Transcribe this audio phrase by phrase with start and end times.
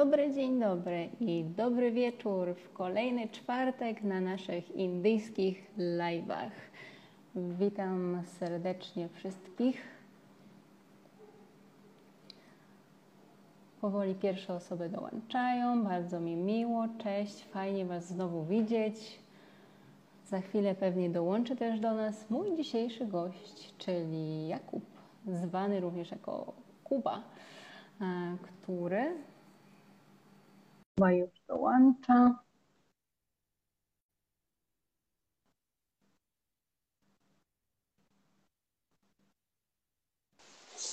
[0.00, 6.50] dobry, dzień dobry i dobry wieczór w kolejny czwartek na naszych indyjskich live'ach.
[7.34, 9.82] Witam serdecznie wszystkich.
[13.80, 19.18] Powoli pierwsze osoby dołączają, bardzo mi miło, cześć, fajnie Was znowu widzieć.
[20.24, 24.84] Za chwilę pewnie dołączy też do nas mój dzisiejszy gość, czyli Jakub,
[25.26, 26.52] zwany również jako
[26.84, 27.22] Kuba,
[28.00, 29.29] e, który
[31.00, 32.38] chyba już dołącza.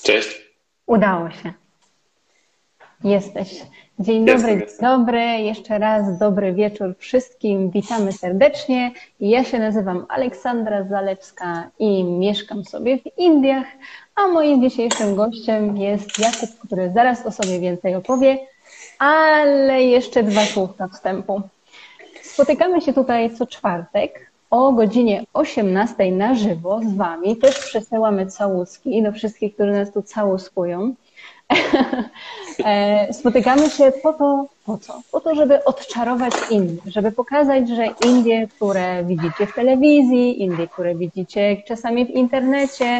[0.04, 0.42] Cześć.
[0.86, 1.54] Udało się.
[3.04, 3.64] Jesteś.
[4.00, 4.70] Dzień Jestem, dobry, jestem.
[4.70, 5.22] dzień dobry.
[5.22, 7.72] Jeszcze raz dobry wieczór wszystkim.
[7.72, 8.92] Witamy serdecznie.
[9.20, 13.68] Ja się nazywam Aleksandra Zalewska i mieszkam sobie w Indiach,
[14.16, 18.38] a moim dzisiejszym gościem jest Jakub, który zaraz o sobie więcej opowie,
[18.99, 21.41] ale jeszcze dwa słówka wstępu.
[22.21, 27.37] Spotykamy się tutaj co czwartek o godzinie 18 na żywo z Wami.
[27.37, 30.93] Też przesyłamy całuski do wszystkich, którzy nas tu całuskują.
[32.65, 35.01] E, Spotykamy się po to, po co?
[35.12, 40.95] Po to, żeby odczarować Indie, żeby pokazać, że Indie, które widzicie w telewizji, Indie, które
[40.95, 42.99] widzicie czasami w internecie,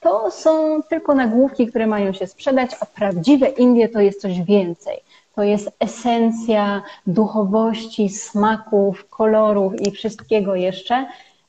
[0.00, 5.00] to są tylko nagłówki, które mają się sprzedać, a prawdziwe Indie to jest coś więcej.
[5.36, 11.06] To jest esencja duchowości, smaków, kolorów i wszystkiego jeszcze.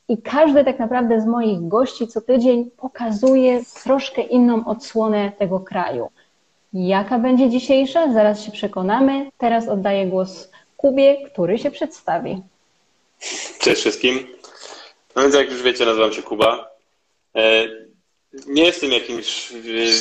[0.08, 6.10] I każdy tak naprawdę z moich gości co tydzień pokazuje troszkę inną odsłonę tego kraju.
[6.72, 8.12] Jaka będzie dzisiejsza?
[8.12, 9.30] Zaraz się przekonamy.
[9.38, 12.42] Teraz oddaję głos Kubie, który się przedstawi.
[13.60, 14.26] Cześć wszystkim.
[15.16, 16.70] No więc jak już wiecie, nazywam się Kuba.
[18.46, 19.52] Nie jestem jakimś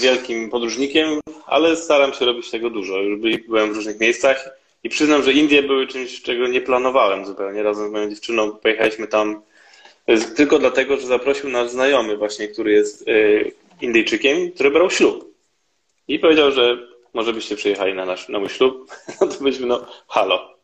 [0.01, 2.97] wielkim podróżnikiem, ale staram się robić tego dużo.
[2.97, 4.49] Już by- byłem w różnych miejscach
[4.83, 7.63] i przyznam, że Indie były czymś, czego nie planowałem zupełnie.
[7.63, 9.41] Razem z moją dziewczyną pojechaliśmy tam
[10.07, 13.11] e, tylko dlatego, że zaprosił nas znajomy właśnie, który jest e,
[13.81, 15.33] Indyjczykiem, który brał ślub.
[16.07, 16.77] I powiedział, że
[17.13, 18.91] może byście przyjechali na, nasz, na mój ślub.
[19.21, 20.54] No to byliśmy, no halo.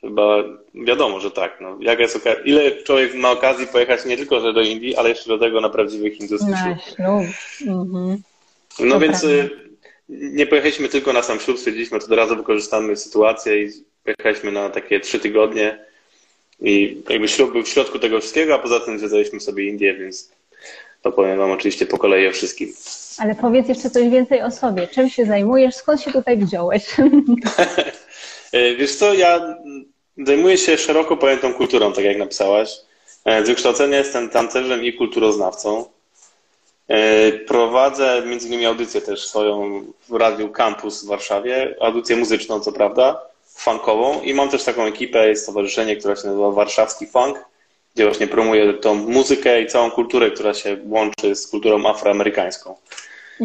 [0.00, 1.58] Chyba wiadomo, że tak.
[1.60, 5.08] No, jaka jest oka- ile człowiek ma okazji pojechać nie tylko że do Indii, ale
[5.08, 6.78] jeszcze do tego na prawdziwych hinduskich ślub.
[6.96, 7.24] ślub.
[7.68, 8.22] Mhm.
[8.80, 9.50] No więc y,
[10.08, 13.70] nie pojechaliśmy tylko na sam ślub, stwierdziliśmy, że od razu wykorzystamy sytuację i
[14.04, 15.78] pojechaliśmy na takie trzy tygodnie.
[16.60, 20.32] I jakby ślub był w środku tego wszystkiego, a poza tym zwiedzaliśmy sobie Indię, więc
[21.02, 22.72] to powiem Wam oczywiście po kolei o wszystkim.
[23.18, 24.88] Ale powiedz jeszcze coś więcej o sobie.
[24.88, 25.74] Czym się zajmujesz?
[25.74, 26.86] Skąd się tutaj wziąłeś?
[28.52, 29.56] E, Wiesz co, ja
[30.18, 32.70] zajmuję się szeroko pojętą kulturą, tak jak napisałaś.
[33.24, 35.84] E, Z wykształcenia jestem tancerzem i kulturoznawcą.
[36.88, 42.72] E, Prowadzę między innymi audycję też swoją w Radiu Campus w Warszawie, audycję muzyczną co
[42.72, 43.20] prawda,
[43.56, 47.44] funkową i mam też taką ekipę, jest stowarzyszenie, które się nazywa Warszawski Funk,
[47.94, 52.76] gdzie właśnie promuję tą muzykę i całą kulturę, która się łączy z kulturą afroamerykańską.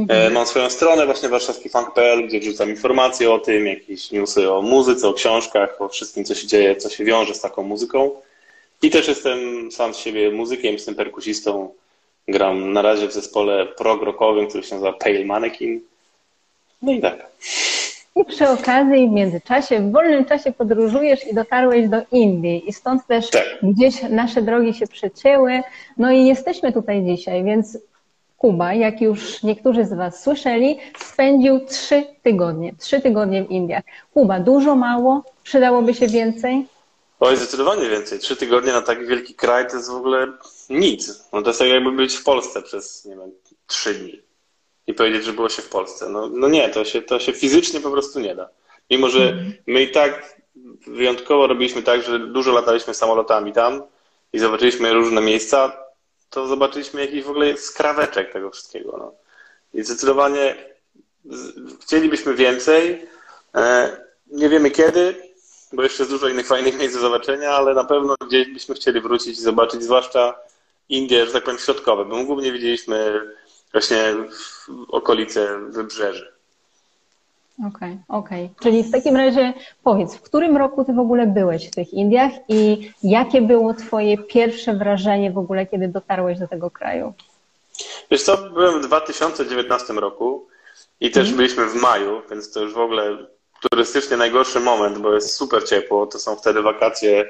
[0.09, 5.07] E, Mam swoją stronę właśnie warszawskifunk.pl, gdzie wrzucam informacje o tym, jakieś newsy o muzyce,
[5.07, 8.11] o książkach, o wszystkim, co się dzieje, co się wiąże z taką muzyką.
[8.81, 11.69] I też jestem sam z siebie muzykiem, jestem perkusistą.
[12.27, 15.81] Gram na razie w zespole prog-rockowym, który się nazywa Pale Mannequin.
[16.81, 17.27] No i tak.
[18.15, 23.07] I przy okazji w międzyczasie, w wolnym czasie podróżujesz i dotarłeś do Indii i stąd
[23.07, 23.57] też Tak.
[23.63, 25.61] gdzieś nasze drogi się przecięły.
[25.97, 27.77] No i jesteśmy tutaj dzisiaj, więc
[28.41, 33.83] Kuba, jak już niektórzy z Was słyszeli, spędził trzy tygodnie, trzy tygodnie w Indiach.
[34.13, 35.23] Kuba, dużo, mało?
[35.43, 36.65] Przydałoby się więcej?
[37.19, 38.19] Oj, zdecydowanie więcej.
[38.19, 40.27] Trzy tygodnie na taki wielki kraj to jest w ogóle
[40.69, 41.29] nic.
[41.33, 43.31] No to jest tak jakby być w Polsce przez, nie wiem,
[43.67, 44.21] trzy dni
[44.87, 46.09] i powiedzieć, że było się w Polsce.
[46.09, 48.49] No, no nie, to się, to się fizycznie po prostu nie da.
[48.89, 49.37] Mimo, że
[49.67, 50.35] my i tak
[50.87, 53.83] wyjątkowo robiliśmy tak, że dużo lataliśmy samolotami tam
[54.33, 55.80] i zobaczyliśmy różne miejsca,
[56.31, 58.97] to zobaczyliśmy jakiś w ogóle skraweczek tego wszystkiego.
[58.97, 59.13] No.
[59.73, 60.55] I zdecydowanie
[61.81, 63.07] chcielibyśmy więcej.
[63.55, 63.97] E,
[64.27, 65.15] Nie wiemy kiedy,
[65.73, 69.01] bo jeszcze jest dużo innych fajnych miejsc do zobaczenia, ale na pewno gdzieś byśmy chcieli
[69.01, 70.39] wrócić i zobaczyć, zwłaszcza
[70.89, 73.21] Indie, że tak powiem, środkowe, bo głównie widzieliśmy
[73.71, 74.15] właśnie
[74.87, 76.33] okolice wybrzeży.
[77.67, 78.49] Okej, okej.
[78.63, 79.53] Czyli w takim razie
[79.83, 84.17] powiedz, w którym roku ty w ogóle byłeś w tych Indiach i jakie było twoje
[84.17, 87.13] pierwsze wrażenie w ogóle, kiedy dotarłeś do tego kraju?
[88.11, 90.47] Wiesz co, byłem w 2019 roku
[90.99, 93.17] i też byliśmy w maju, więc to już w ogóle
[93.69, 97.29] turystycznie najgorszy moment, bo jest super ciepło, to są wtedy wakacje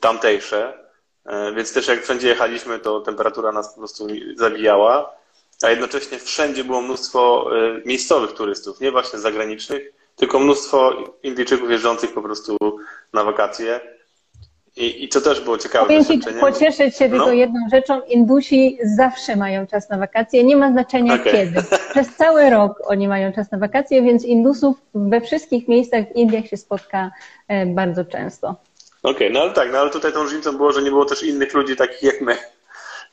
[0.00, 0.88] tamtejsze,
[1.28, 4.06] E, więc też jak wszędzie jechaliśmy, to temperatura nas po prostu
[4.36, 5.17] zabijała,
[5.62, 12.14] a jednocześnie wszędzie było mnóstwo e, miejscowych turystów, nie właśnie zagranicznych, tylko mnóstwo Indijczyków jeżdżących
[12.14, 12.56] po prostu
[13.12, 13.80] na wakacje.
[14.76, 16.40] I, i co też było ciekawe Powiem doświadczenie.
[16.40, 17.32] pocieszyć się tylko No.
[17.32, 18.00] jedną rzeczą.
[18.02, 20.44] Indusi zawsze mają czas na wakacje.
[20.44, 21.32] Nie ma znaczenia Okej.
[21.32, 21.62] kiedy.
[21.90, 26.46] Przez cały rok oni mają czas na wakacje, więc Indusów we wszystkich miejscach w Indiach
[26.46, 27.10] się spotka
[27.48, 28.54] e, bardzo często.
[29.02, 31.54] Okej, no ale tak, no ale tutaj tą różnicą było, że nie było też innych
[31.54, 32.36] ludzi takich jak my.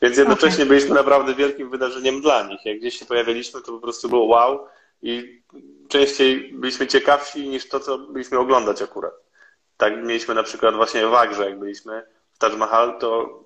[0.01, 2.65] Więc jednocześnie byliśmy naprawdę wielkim wydarzeniem dla nich.
[2.65, 4.67] Jak gdzieś się pojawialiśmy, to po prostu było wow
[5.01, 5.41] i
[5.87, 9.13] częściej byliśmy ciekawsi niż to, co byliśmy oglądać akurat.
[9.77, 12.03] Tak mieliśmy na przykład właśnie w Agrze, jak byliśmy
[12.33, 13.39] w Taj Mahal, to,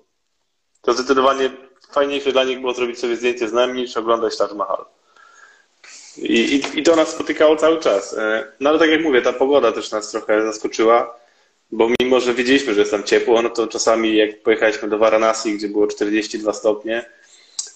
[0.82, 1.50] to zdecydowanie
[1.90, 4.84] fajniejsze dla nich było zrobić sobie zdjęcie z nami niż oglądać Taj Mahal.
[6.16, 8.14] I, i, I to nas spotykało cały czas.
[8.18, 11.19] E, No ale tak jak mówię, ta pogoda też nas trochę zaskoczyła,
[11.72, 15.54] bo mimo, że wiedzieliśmy, że jest tam ciepło, no to czasami jak pojechaliśmy do Varanasi,
[15.54, 17.04] gdzie było 42 stopnie,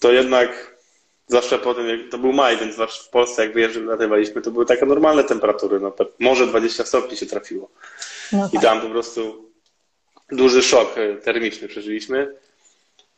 [0.01, 0.77] to jednak
[1.27, 4.67] zwłaszcza po tym, jak to był maj, więc zwłaszcza w Polsce, jak wyjeżdżaliśmy, to były
[4.67, 7.71] takie normalne temperatury, no może 20 stopni się trafiło.
[8.33, 8.63] No I tak.
[8.63, 9.51] tam po prostu
[10.31, 12.35] duży szok e, termiczny przeżyliśmy.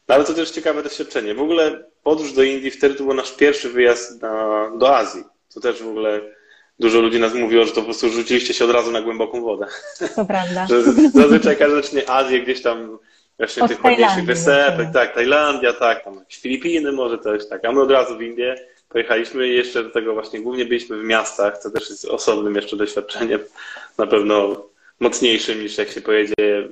[0.08, 1.34] No ale to też ciekawe doświadczenie.
[1.34, 5.24] W ogóle podróż do Indii wtedy to był nasz pierwszy wyjazd na, do Azji.
[5.54, 6.20] To też w ogóle
[6.80, 9.66] dużo ludzi nas mówiło, że to po prostu rzuciliście się od razu na głęboką wodę.
[10.16, 10.66] To prawda.
[10.70, 10.82] Że
[11.14, 12.98] zazwyczaj każdy zacznie Azję gdzieś tam
[13.38, 17.80] właśnie Od tych ładniejszych wysepek, tak, Tajlandia, tak, tam Filipiny może też, tak, a my
[17.80, 18.56] od razu w Indię
[18.88, 22.76] pojechaliśmy i jeszcze do tego właśnie głównie byliśmy w miastach, co też jest osobnym jeszcze
[22.76, 23.40] doświadczeniem,
[23.98, 24.64] na pewno
[25.00, 26.68] mocniejszym niż jak się pojedzie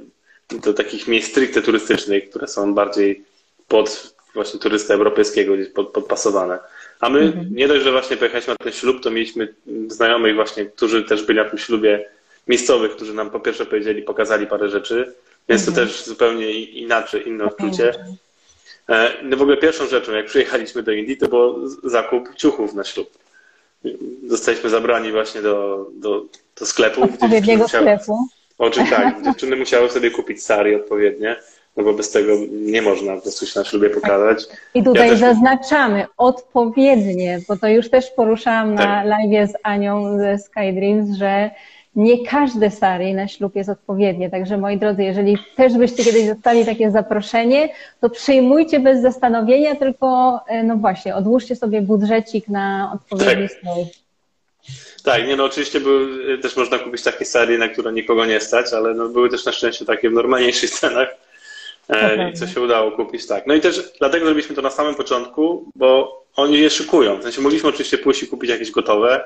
[0.65, 3.25] do takich miejsc stricte turystycznych, które są bardziej
[3.69, 6.59] pod właśnie turystę europejskiego gdzieś pod, podpasowane.
[7.05, 9.55] A my nie dość, że właśnie pojechaliśmy na ten ślub, to mieliśmy
[9.89, 12.05] znajomych właśnie, którzy też byli na tym ślubie
[12.49, 15.15] miejscowych, którzy nam po pierwsze powiedzieli, pokazali parę rzeczy,
[15.49, 17.93] więc to też zupełnie inaczej, inne odczucie.
[18.89, 22.75] E, No w ogóle pierwszą rzeczą, jak przyjechaliśmy do Indii, to było z- zakup ciuchów
[22.75, 23.11] na ślub.
[24.27, 26.25] Zostaliśmy zabrani właśnie do, do,
[26.61, 27.03] do sklepu.
[27.05, 28.19] Odpowiedniego musiały- sklepu.
[28.59, 31.37] Oczy tak, dziewczyny musiały sobie kupić sari odpowiednie,
[31.77, 34.45] no bo bez tego nie można po prostu się na ślubie pokazać.
[34.75, 39.07] I tutaj Ja też- zaznaczamy odpowiednie, bo to już też poruszałam na Tak.
[39.07, 41.51] live z Anią ze Skydreams, że
[41.97, 44.31] nie każde sari na ślub jest odpowiednie.
[44.31, 47.69] Także moi drodzy, jeżeli też byście kiedyś dostali takie zaproszenie,
[48.01, 53.75] to przyjmujcie bez zastanowienia, tylko e, no właśnie, odłóżcie sobie budżecik na odpowiedni Tak.
[55.05, 58.73] Tak, nie no oczywiście były, też można kupić takie serie, na które nikogo nie stać,
[58.73, 61.09] ale no, były też na szczęście takie w normalniejszych cenach.
[61.89, 62.31] E.
[62.31, 63.47] I co się udało kupić, tak.
[63.47, 67.19] No i też dlatego zrobiliśmy to na samym początku, bo oni je szykują.
[67.19, 69.25] W sensie mogliśmy oczywiście pójść i kupić jakieś gotowe,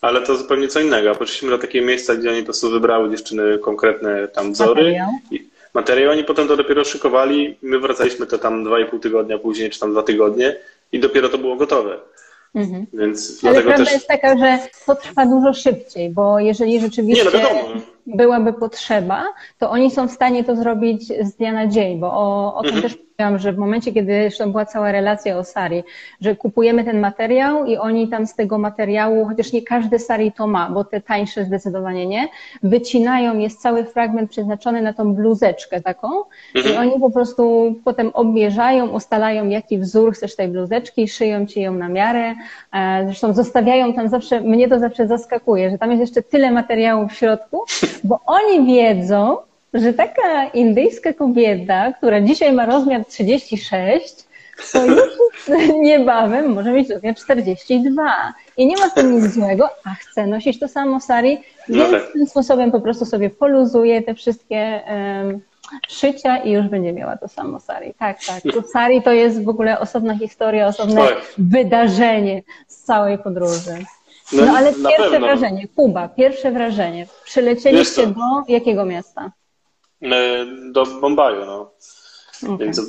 [0.00, 1.14] ale to zupełnie co innego.
[1.14, 4.82] Poszliśmy do takiego miejsca, gdzie oni po prostu wybrały dziewczyny konkretne tam wzory.
[4.82, 5.08] Materiał.
[5.30, 7.56] I materiał oni potem to dopiero szykowali.
[7.62, 10.56] My wracaliśmy to tam dwa i pół tygodnia później, czy tam dwa tygodnie
[10.92, 11.98] i dopiero to było gotowe.
[12.54, 12.86] Mhm.
[12.92, 13.92] Więc Ale prawda też...
[13.92, 17.68] jest taka, że to trwa dużo szybciej, bo jeżeli rzeczywiście Nie, no wiadomo.
[18.16, 19.24] Byłaby potrzeba,
[19.58, 22.74] to oni są w stanie to zrobić z dnia na dzień, bo o, o tym
[22.74, 22.82] Mhm.
[22.82, 25.82] też mówiłam, że w momencie, kiedy zresztą była cała relacja o sari,
[26.20, 30.46] że kupujemy ten materiał i oni tam z tego materiału, chociaż nie każdy sari to
[30.46, 32.28] ma, bo te tańsze zdecydowanie nie,
[32.62, 36.08] wycinają, jest cały fragment przeznaczony na tą bluzeczkę taką
[36.54, 36.78] i Mhm.
[36.78, 41.88] oni po prostu potem obmierzają, ustalają jaki wzór chcesz tej bluzeczki, szyją ci ją na
[41.88, 42.34] miarę,
[42.72, 47.08] E, zresztą zostawiają tam zawsze, mnie to zawsze zaskakuje, że tam jest jeszcze tyle materiału
[47.08, 47.64] w środku,
[48.04, 49.36] bo oni wiedzą,
[49.74, 54.14] że taka indyjska kobieta, która dzisiaj ma rozmiar 36,
[54.72, 55.00] to już
[55.80, 58.32] niebawem może mieć rozmiar 42.
[58.56, 61.38] I nie ma w tym nic złego, a chce nosić to samo sari,
[61.68, 62.12] No więc tak.
[62.12, 65.40] tym sposobem po prostu sobie poluzuje te wszystkie em,
[65.88, 67.94] szycia i już będzie miała to samo sari.
[67.98, 68.42] Tak, tak.
[68.54, 71.02] To sari to jest w ogóle osobna historia, osobne
[71.38, 73.84] wydarzenie z całej podróży.
[74.32, 75.26] No, No, ale pierwsze pewno.
[75.26, 77.06] wrażenie, Kuba, pierwsze wrażenie.
[77.24, 79.32] Przylecieliście do jakiego miasta?
[80.02, 81.70] E, Do Bombaju, no.
[82.54, 82.58] Okej.
[82.58, 82.80] Więc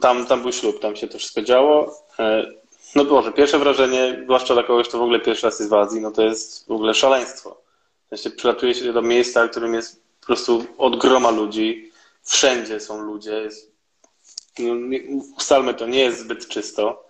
[0.00, 1.94] tam, tam był ślub, tam się to wszystko działo.
[2.18, 2.46] E,
[2.96, 6.00] No Boże, pierwsze wrażenie, zwłaszcza dla kogoś, kto w ogóle pierwszy raz jest w Azji,
[6.00, 7.60] no to jest w ogóle szaleństwo.
[8.06, 12.80] W sensie przylatuje się do miejsca, w którym jest po prostu od groma ludzi, wszędzie
[12.80, 13.72] są ludzie, jest,
[14.58, 14.74] no,
[15.38, 17.04] ustalmy to, nie jest zbyt czysto.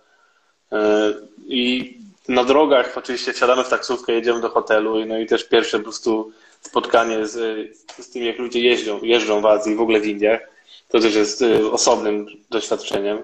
[0.71, 1.13] E,
[1.47, 5.83] I na drogach oczywiście wsiadamy w taksówkę, jedziemy do hotelu, no i też pierwsze po
[5.83, 6.31] prostu
[6.61, 7.67] spotkanie z,
[7.99, 10.41] z tym, jak ludzie jeżdżą, jeżdżą w Azji, w ogóle w Indiach.
[10.89, 13.23] To też jest e, osobnym doświadczeniem,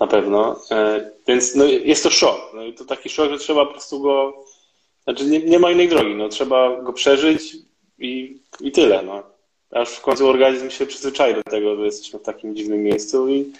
[0.00, 0.60] na pewno.
[0.70, 2.40] E, Więc no, jest to szok.
[2.54, 4.44] No i to taki szok, że trzeba po prostu go.
[5.04, 6.14] Znaczy, nie, nie ma innej drogi.
[6.14, 7.56] No, trzeba go przeżyć
[7.98, 9.02] i, i tyle.
[9.02, 9.22] No.
[9.70, 13.52] Aż w końcu organizm się przyzwyczai do tego, że jesteśmy w takim dziwnym miejscu i,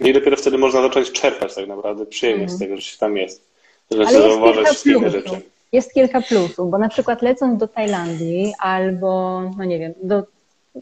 [0.00, 3.49] i dopiero wtedy można zacząć czerpać tak naprawdę przyjemność z tego, że się tam jest.
[3.90, 5.42] Kilka wszystkie rzeczy.
[5.72, 10.22] jest kilka plusów, bo na przykład lecąc do Tajlandii albo, no nie wiem, do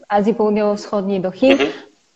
[0.07, 1.69] Azji Południowo-Wschodniej, do Chin, mhm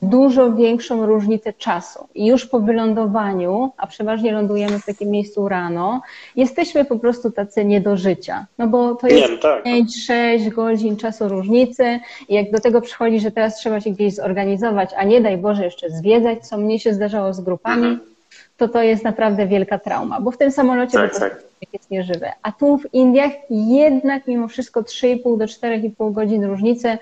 [0.03, 2.07] dużo większą różnicę czasu.
[2.15, 6.01] I już po wylądowaniu, a przeważnie lądujemy w takim miejscu rano,
[6.35, 8.45] jesteśmy po prostu tacy nie do życia.
[8.57, 9.65] No bo to jest nie, tak.
[9.65, 14.89] 5-6 godzin czasu różnicy i jak do tego przychodzi, że teraz trzeba się gdzieś zorganizować,
[14.97, 18.12] a nie daj Boże jeszcze zwiedzać, co mnie się zdarzało z grupami, mhm.
[18.57, 21.43] To to jest naprawdę wielka trauma, bo w tym samolocie tak, tak.
[21.73, 22.33] jest nieżywe.
[22.41, 26.97] A tu w Indiach jednak mimo wszystko 3,5 do 4,5 godzin różnicy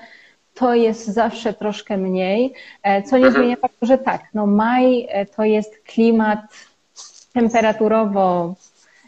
[0.53, 2.53] to jest zawsze troszkę mniej,
[2.83, 3.43] e, co nie mhm.
[3.43, 6.39] zmienia faktu, że tak, no maj e, to jest klimat
[7.33, 8.55] temperaturowo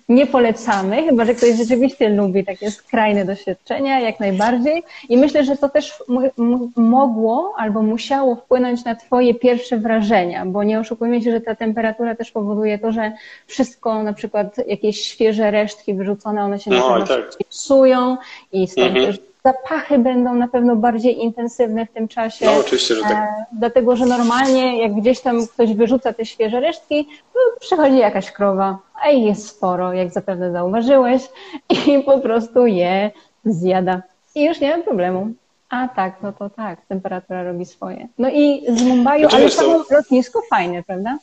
[0.09, 4.83] nie polecamy, chyba że ktoś rzeczywiście lubi takie skrajne doświadczenia, jak najbardziej.
[5.09, 6.03] I myślę, że to też
[6.75, 12.15] mogło albo musiało wpłynąć na Twoje pierwsze wrażenia, bo nie oszukujmy się, że ta temperatura
[12.15, 13.11] też powoduje to, że
[13.47, 17.37] wszystko, na przykład jakieś świeże resztki wyrzucone, one się no, na tak.
[17.49, 18.17] psują
[18.51, 19.05] i stąd mhm.
[19.05, 22.45] też Zapachy będą na pewno bardziej intensywne w tym czasie.
[22.45, 23.11] No, oczywiście, że tak.
[23.11, 28.31] E, dlatego, że normalnie jak gdzieś tam ktoś wyrzuca te świeże resztki, to przychodzi jakaś
[28.31, 31.21] krowa, a ich jest sporo, jak zapewne zauważyłeś,
[31.87, 33.11] i po prostu je
[33.45, 34.01] zjada.
[34.35, 35.33] I już nie ma problemu.
[35.69, 38.07] A tak, no to tak, temperatura robi swoje.
[38.17, 39.95] No i z Mumbai, znaczy, ale samo to...
[39.95, 41.17] lotnisko fajne, prawda?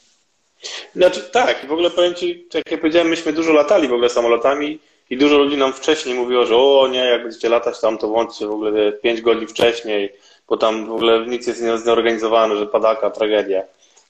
[0.97, 4.79] Znaczy tak, w ogóle powiem Ci, jak ja powiedziałem, myśmy dużo latali w ogóle samolotami
[5.11, 8.47] i dużo ludzi nam wcześniej mówiło, że o nie, jak będziecie latać tam, to włączcie
[8.47, 10.12] w ogóle 5 godzin wcześniej,
[10.49, 13.62] bo tam w ogóle nic jest nieorganizowane, że padaka, tragedia.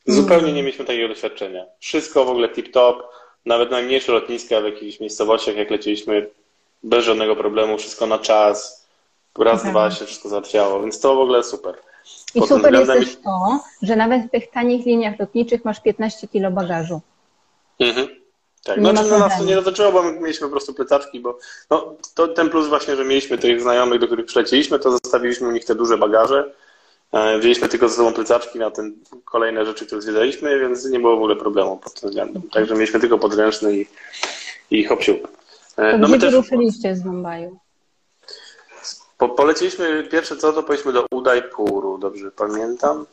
[0.07, 1.65] Zupełnie nie mieliśmy takiego doświadczenia.
[1.79, 2.95] Wszystko w ogóle tip-top,
[3.47, 6.31] nawet najmniejsze lotniska w jakichś miejscowościach, jak leciliśmy,
[6.83, 8.87] bez żadnego problemu, wszystko na czas,
[9.39, 9.93] raz, dwa mhm.
[9.93, 11.75] się wszystko załatwiało, więc to w ogóle super.
[12.35, 16.51] I super jest też to, że nawet w tych tanich liniach lotniczych masz 15 kilo
[16.51, 17.01] bagażu.
[17.81, 18.20] Mhm.
[18.65, 21.39] Tak, nie znaczy no nas to nie dotyczyło, bo my mieliśmy po prostu plecaczki, bo
[21.71, 25.51] no, to ten plus właśnie, że mieliśmy tych znajomych, do których przyleciliśmy, to zostawiliśmy u
[25.51, 26.55] nich te duże bagaże.
[27.13, 31.13] E, wzięliśmy tylko ze sobą plecaczki na ten kolejne rzeczy, które zwiedzaliśmy, więc nie było
[31.13, 32.43] w ogóle problemu pod tym względem.
[32.43, 33.87] Także mieliśmy tylko podręczny i,
[34.71, 34.89] i
[35.77, 37.59] e, No, gdzie my też ruszyliście z Mumbaiu?
[39.19, 43.07] Po, poleciliśmy pierwsze co, to pojedziemy do Udaipuru, dobrze pamiętam?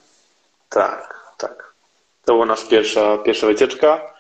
[0.69, 1.73] Tak, tak.
[2.25, 4.16] To była nasza pierwsza, pierwsza wycieczka.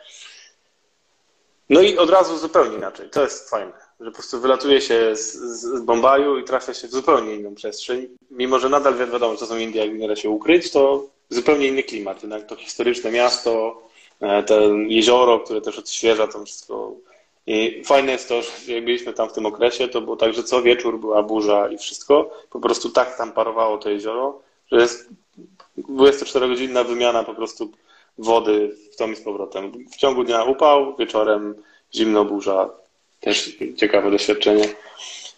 [1.69, 3.09] No i od razu zupełnie inaczej.
[3.09, 6.91] To jest fajne, że po prostu wylatuje się z, z Bombaju i trafia się w
[6.91, 8.07] zupełnie inną przestrzeń.
[8.31, 11.67] Mimo, że nadal wiadomo, że to są Indie, jak nie da się ukryć, to zupełnie
[11.67, 12.23] inny klimat.
[12.23, 13.81] Jednak to historyczne miasto,
[14.21, 16.93] e, to jezioro, które też odświeża to wszystko.
[17.47, 20.43] I fajne jest to, że jak byliśmy tam w tym okresie, to było tak, że
[20.43, 22.31] co wieczór była burza i wszystko.
[22.49, 24.39] Po prostu tak tam parowało to jezioro,
[24.71, 25.09] że jest
[25.77, 27.71] 24-godzinna wymiana po prostu
[28.17, 29.71] wody w tom i z powrotem.
[29.91, 31.55] W ciągu dnia upał, wieczorem
[31.95, 32.69] zimno burza.
[33.19, 34.69] Też ciekawe doświadczenie.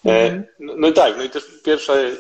[0.06, 0.44] Mm.
[0.60, 2.12] No, no i tak, no i też pierwsze,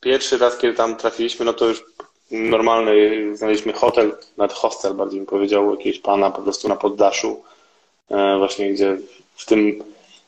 [0.00, 1.84] pierwszy raz, kiedy tam trafiliśmy, no to już
[2.30, 7.42] normalny, znaleźliśmy hotel, nawet hostel bardziej bym powiedział, jakiegoś pana po prostu na poddaszu,
[8.10, 8.96] e, właśnie gdzie
[9.36, 9.84] w tym,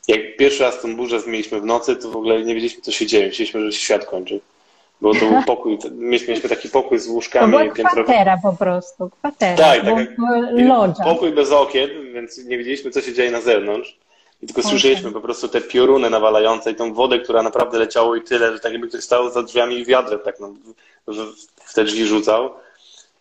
[0.08, 3.06] jak pierwszy raz tą burzę mieliśmy w nocy, to w ogóle nie wiedzieliśmy, co się
[3.06, 3.26] dzieje.
[3.26, 4.40] Myśleliśmy, że się świat kończy.
[5.00, 7.52] Bo to był pokój, mieliśmy taki pokój z łóżkami.
[7.52, 9.56] To była kwatera po prostu, kwatera.
[9.56, 9.82] Tak,
[10.96, 11.04] tak.
[11.04, 13.98] Pokój bez okien, więc nie wiedzieliśmy, co się dzieje na zewnątrz.
[14.42, 18.22] I tylko słyszeliśmy po prostu te pioruny nawalające i tą wodę, która naprawdę leciało i
[18.22, 20.54] tyle, że tak jakby ktoś stał za drzwiami i wiadrem tak no,
[21.64, 22.50] w te drzwi rzucał.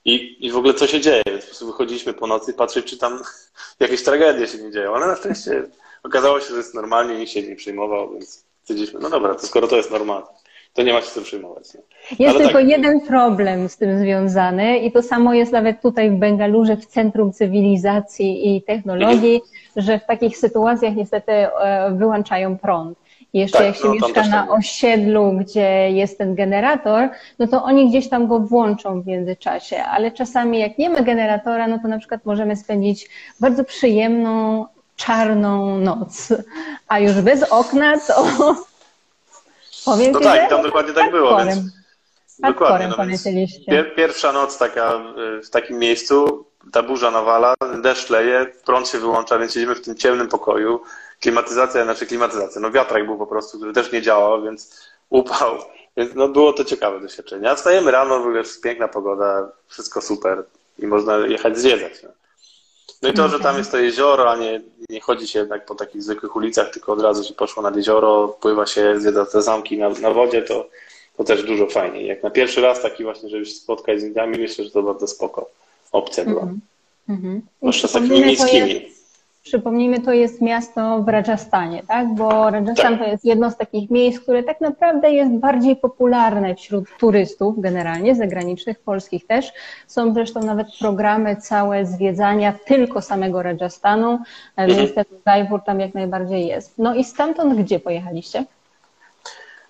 [0.06, 1.24] I, I w ogóle co się dzieje?
[1.24, 3.20] Po prostu wychodziliśmy po nocy patrzeć, czy tam
[3.80, 4.96] jakieś tragedie się nie dzieją.
[4.96, 5.64] Ale na szczęście
[6.04, 9.68] okazało się, że jest normalnie, nikt się nie przejmował, więc stwierdziliśmy, no dobra, to skoro
[9.68, 10.28] to jest normalne
[10.76, 11.74] to nie ma się co przejmować.
[11.74, 11.82] Nie?
[12.26, 12.70] Jest Ale tylko tak.
[12.70, 17.34] jeden problem z tym związany i to samo jest nawet tutaj w Bengalurze, w centrum
[17.34, 19.52] cywilizacji i technologii, mhm.
[19.76, 22.98] że w takich sytuacjach niestety e, wyłączają prąd.
[23.34, 27.64] Jeszcze tak, jak się no, mieszka na tak osiedlu, gdzie jest ten generator, no to
[27.64, 31.88] oni gdzieś tam go włączą w międzyczasie, ale czasami jak nie ma generatora, no to
[31.88, 34.66] na przykład możemy spędzić bardzo przyjemną,
[34.96, 36.34] czarną noc,
[36.88, 38.26] a już bez okna to
[39.86, 41.60] Powiem no tak, tam dokładnie tak było, więc...
[42.40, 42.88] Dokładnie.
[42.88, 43.06] No
[43.68, 45.00] więc pierwsza noc taka
[45.44, 49.96] w takim miejscu, ta burza nawala, deszcz leje, prąd się wyłącza, więc siedzimy w tym
[49.96, 50.82] ciemnym pokoju.
[51.22, 55.58] Klimatyzacja, znaczy klimatyzacja, no wiatrak był po prostu, który też nie działał, więc upał.
[55.98, 57.52] Więc no było to ciekawe doświadczenie.
[57.52, 60.44] A wstajemy rano, w ogóle jest piękna pogoda, wszystko super
[60.80, 62.04] i można jechać zwiedzać.
[62.04, 62.10] No.
[63.06, 65.76] No i to, że tam jest to jezioro, a nie, nie chodzi się jednak po
[65.76, 69.78] takich zwykłych ulicach, tylko od razu się poszło nad jezioro, pływa się, zwiedza te zamki
[69.78, 70.70] na, na wodzie, to,
[71.18, 72.08] to też dużo fajniej.
[72.08, 75.08] Jak na pierwszy raz taki właśnie, żeby się spotkać z Indiami, myślę, że to bardzo
[75.08, 75.50] spoko
[75.92, 76.42] opcja była.
[76.42, 76.62] Mm
[77.10, 77.40] -hmm.
[77.62, 78.95] Zwłaszcza z takimi niskimi.
[79.46, 82.16] Przypomnijmy, to jest miasto w Rajasthanie, tak?
[82.16, 83.00] Bo Rajasthan Tak.
[83.00, 88.16] to jest jedno z takich miejsc, które tak naprawdę jest bardziej popularne wśród turystów generalnie,
[88.16, 89.52] zagranicznych, polskich też.
[89.88, 94.20] Są zresztą nawet programy całe zwiedzania tylko samego Rajasthanu,
[94.56, 96.74] e, więc ten Jaipur tam jak najbardziej jest.
[96.78, 98.46] No i stamtąd gdzie pojechaliście?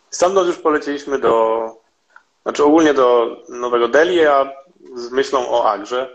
[0.10, 1.65] Stamtąd już polecieliśmy do,
[2.44, 4.51] znaczy ogólnie do Nowego Delhi, a
[4.96, 6.10] z myślą o Agrze.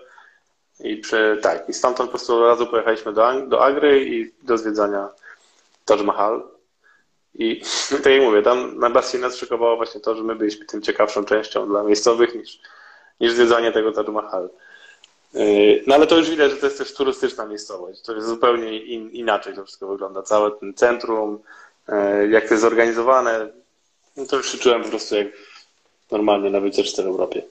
[0.83, 4.59] I przy, tak, i stamtąd po prostu od razu pojechaliśmy do, do Agry i do
[4.59, 5.09] zwiedzania
[5.85, 6.43] Taj Mahal.
[7.35, 7.63] I
[8.03, 11.69] tak jak mówię, tam najbardziej nas szykowało właśnie to, że my byliśmy tym ciekawszą częścią
[11.69, 12.61] dla miejscowych niż,
[13.21, 14.51] niż zwiedzanie tego Taj Mahal.
[15.35, 18.03] Yy, No ale to już widać, że to jest też turystyczna miejscowość.
[18.03, 20.23] To jest zupełnie in, inaczej to wszystko wygląda.
[20.23, 21.39] Całe ten centrum,
[21.89, 23.49] yy, jak to jest zorganizowane,
[24.17, 25.27] no to już się czułem po prostu jak
[26.11, 27.43] normalnie na wycieczce w Europie.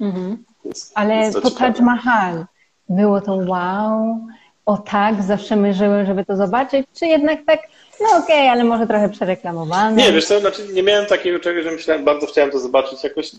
[0.00, 0.44] Mhm.
[0.64, 1.72] Więc, Ale więc to ciekawe.
[1.72, 2.44] Taj Mahal,
[2.88, 4.18] było to wow,
[4.66, 7.60] o tak, zawsze marzyłem, żeby to zobaczyć, czy jednak tak,
[8.00, 9.96] no okej, ale może trochę przereklamowane.
[9.96, 13.30] Nie, wiesz co, znaczy nie miałem takiego czegoś, że myślałem, bardzo chciałem to zobaczyć jakoś,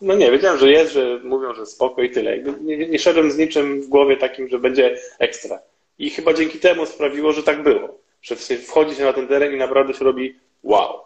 [0.00, 2.38] no nie, wiedziałem, że jest, że mówią, że spoko i tyle.
[2.38, 5.58] Nie, nie szedłem z niczym w głowie takim, że będzie ekstra.
[5.98, 7.88] I chyba dzięki temu sprawiło, że tak było.
[8.22, 11.00] Że wchodzi się na ten teren i naprawdę się robi wow.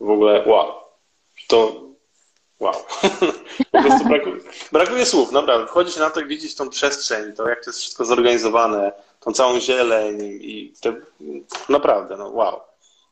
[0.00, 0.72] W ogóle wow.
[1.46, 1.87] To
[2.60, 2.72] wow.
[3.72, 4.36] po prostu brakuje,
[4.72, 5.66] brakuje słów, naprawdę.
[5.66, 9.32] Wchodzi się na to i widzieć tą przestrzeń, to jak to jest wszystko zorganizowane, tą
[9.32, 10.94] całą zieleń i te,
[11.68, 12.60] naprawdę, no wow.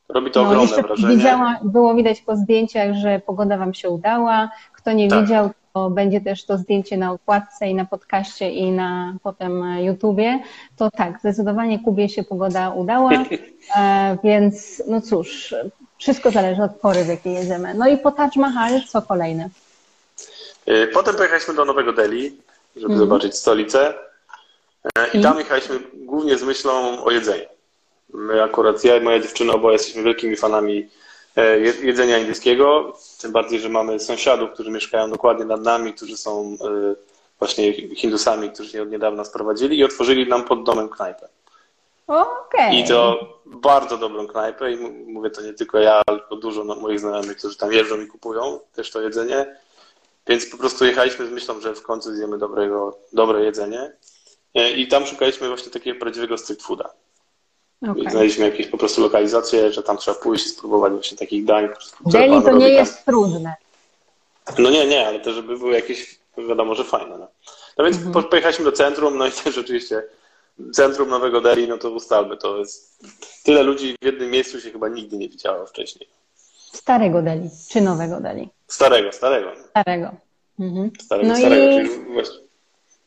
[0.08, 1.16] Robi to No, ogromne wrażenie.
[1.16, 4.50] widziała, było widać po zdjęciach, że pogoda Wam się udała.
[4.72, 5.22] Kto nie Tak.
[5.22, 10.40] widział, to będzie też to zdjęcie na okładce i na podcaście i na potem YouTubie.
[10.76, 13.10] To tak, zdecydowanie Kubie się pogoda udała,
[13.76, 15.54] e, więc no cóż,
[15.98, 17.74] wszystko zależy od pory, w jakiej jedziemy.
[17.74, 19.48] No i po Taj Mahal, co kolejne?
[20.68, 22.36] Y, Potem pojechaliśmy do Nowego Delhi,
[22.76, 22.98] żeby Mhm.
[23.08, 23.94] zobaczyć stolicę.
[24.98, 25.22] E, I I?
[25.22, 27.44] tam jechaliśmy głównie z myślą o jedzeniu.
[28.14, 30.88] My akurat, ja i moja dziewczyna oboje jesteśmy wielkimi fanami
[31.36, 32.96] e, je- jedzenia indyjskiego.
[33.20, 36.94] Tym bardziej, że mamy sąsiadów, którzy mieszkają dokładnie nad nami, którzy są e,
[37.38, 41.28] właśnie Hindusami, którzy się od niedawna sprowadzili i otworzyli nam pod domem knajpę.
[42.06, 42.78] Okej.
[42.78, 44.76] I to bardzo dobrą knajpę i
[45.12, 48.60] mówię to nie tylko ja, tylko dużo no- moich znajomych, którzy tam jeżdżą i kupują
[48.74, 49.56] też to jedzenie.
[50.26, 53.92] Więc po prostu jechaliśmy z myślą, że w końcu zjemy dobrego, dobre jedzenie.
[54.54, 56.90] E, I tam szukaliśmy właśnie takiego prawdziwego street fooda.
[57.96, 61.68] I znaleźliśmy jakieś po prostu lokalizacje, że tam trzeba pójść i spróbować właśnie takich dań.
[61.68, 62.60] pan to nie tam.
[62.60, 63.54] jest trudne.
[64.58, 67.18] No nie, nie, ale też żeby były jakieś, wiadomo, że fajne.
[67.18, 67.28] No,
[67.78, 68.12] no więc Mhm.
[68.12, 70.02] po- pojechaliśmy do centrum, no i też rzeczywiście
[70.72, 73.04] centrum Nowego Delhi, no to ustalmy, to jest
[73.44, 76.08] tyle ludzi w jednym miejscu się chyba nigdy nie widziało wcześniej.
[76.72, 78.48] Starego Delhi, czy nowego Delhi?
[78.68, 79.50] Starego, starego.
[79.70, 80.10] Starego.
[80.60, 80.90] Mhm.
[81.02, 81.80] Starego, No starego.
[81.80, 82.36] i- Czyli właśnie,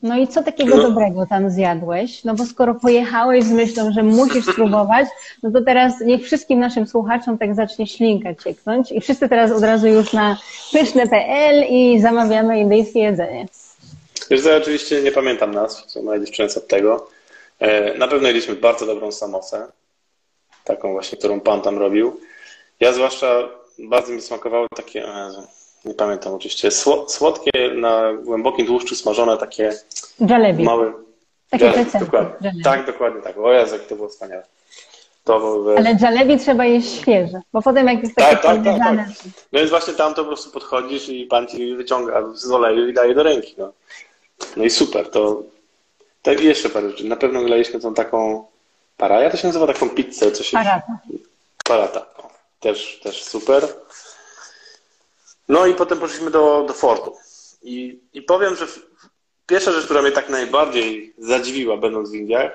[0.02, 0.84] No i co takiego No.
[0.84, 2.24] dobrego tam zjadłeś?
[2.24, 5.08] No bo skoro pojechałeś z myślą, że musisz spróbować,
[5.44, 9.64] no to teraz niech wszystkim naszym słuchaczom tak zacznie ślinka cieknąć i wszyscy teraz od
[9.64, 10.38] razu już na
[10.74, 13.46] pyszne.pl i zamawiamy indyjskie jedzenie.
[14.30, 17.08] Wiesz ja oczywiście nie pamiętam nazw, co moja dziewczyna od tego.
[17.60, 19.68] E, Na pewno jedliśmy bardzo dobrą samosę,
[20.64, 22.20] taką właśnie, którą pan tam robił.
[22.80, 25.48] Ja zwłaszcza bardzo mi smakowały takie, Jezu,
[25.86, 29.74] nie pamiętam oczywiście, sło- słodkie na głębokim tłuszczu smażone takie
[30.20, 30.64] Jalebi.
[30.64, 30.94] małe...
[31.50, 32.34] Takie Jalebi, dokładnie.
[32.42, 32.64] Jalebi.
[32.64, 33.38] Tak, dokładnie tak.
[33.38, 34.44] O Jezu, to było wspaniałe.
[35.24, 38.98] To Ale jalebi trzeba jeść świeże, bo potem jak jest takie tak, tak, tak, tak.
[39.52, 42.94] No więc właśnie tam to po prostu podchodzisz i pan ci wyciąga z oleju i
[42.94, 43.56] daje do ręki.
[43.58, 43.74] No,
[44.58, 45.44] no i super, to
[46.22, 47.04] tak i jeszcze parę rzeczy.
[47.06, 48.46] Na pewno graliśmy tą taką
[48.98, 50.58] paraja, to się nazywa taką pizzę, co się...
[50.58, 51.00] parata.
[51.64, 52.06] Parata.
[52.60, 53.68] Też, też super.
[55.50, 57.16] No i potem poszliśmy do, do fortu.
[57.64, 58.68] I, I powiem, że
[59.48, 62.52] pierwsza rzecz, która mnie tak najbardziej zadziwiła, będąc w Indiach,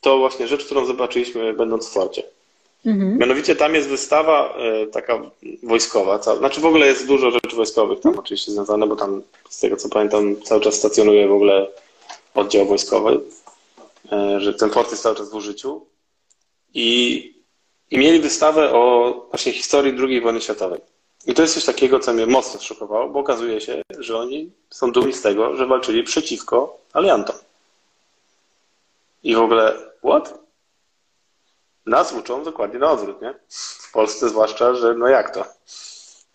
[0.00, 2.22] to właśnie rzecz, którą zobaczyliśmy, będąc w forcie.
[2.86, 3.18] Mhm.
[3.18, 5.20] Mianowicie tam jest wystawa e, taka
[5.62, 6.18] wojskowa.
[6.18, 9.76] Ca- Znaczy w ogóle jest dużo rzeczy wojskowych tam oczywiście związane, bo tam z tego
[9.76, 11.66] co pamiętam cały czas stacjonuje w ogóle
[12.38, 13.20] oddział wojskowy,
[14.12, 15.86] e, że ten fort jest cały czas w użyciu.
[16.74, 17.34] I,
[17.90, 20.80] i mieli wystawę o właśnie historii II wojny światowej.
[21.26, 24.92] I to jest coś takiego, co mnie mocno zszokowało, bo okazuje się, że oni są
[24.92, 27.36] dumni z tego, że walczyli przeciwko aliantom.
[29.22, 30.38] I w ogóle, what?
[31.86, 33.34] Nas uczą dokładnie na odwrót, nie?
[33.88, 35.44] W Polsce zwłaszcza, że no jak to?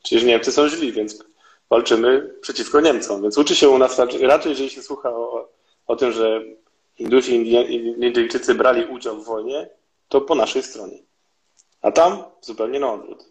[0.03, 1.23] Przecież Niemcy są źli, więc
[1.69, 3.21] walczymy przeciwko Niemcom.
[3.21, 5.47] Więc uczy się u nas raczej, raczej jeżeli się słucha o,
[5.87, 6.41] o tym, że
[6.95, 9.67] Hindusi i Indyjczycy brali udział w wojnie,
[10.09, 10.97] to po naszej stronie.
[11.81, 13.25] A tam zupełnie na odwrót.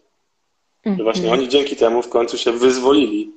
[0.85, 1.39] Że właśnie Mhm.
[1.39, 3.31] oni dzięki temu w końcu się wyzwolili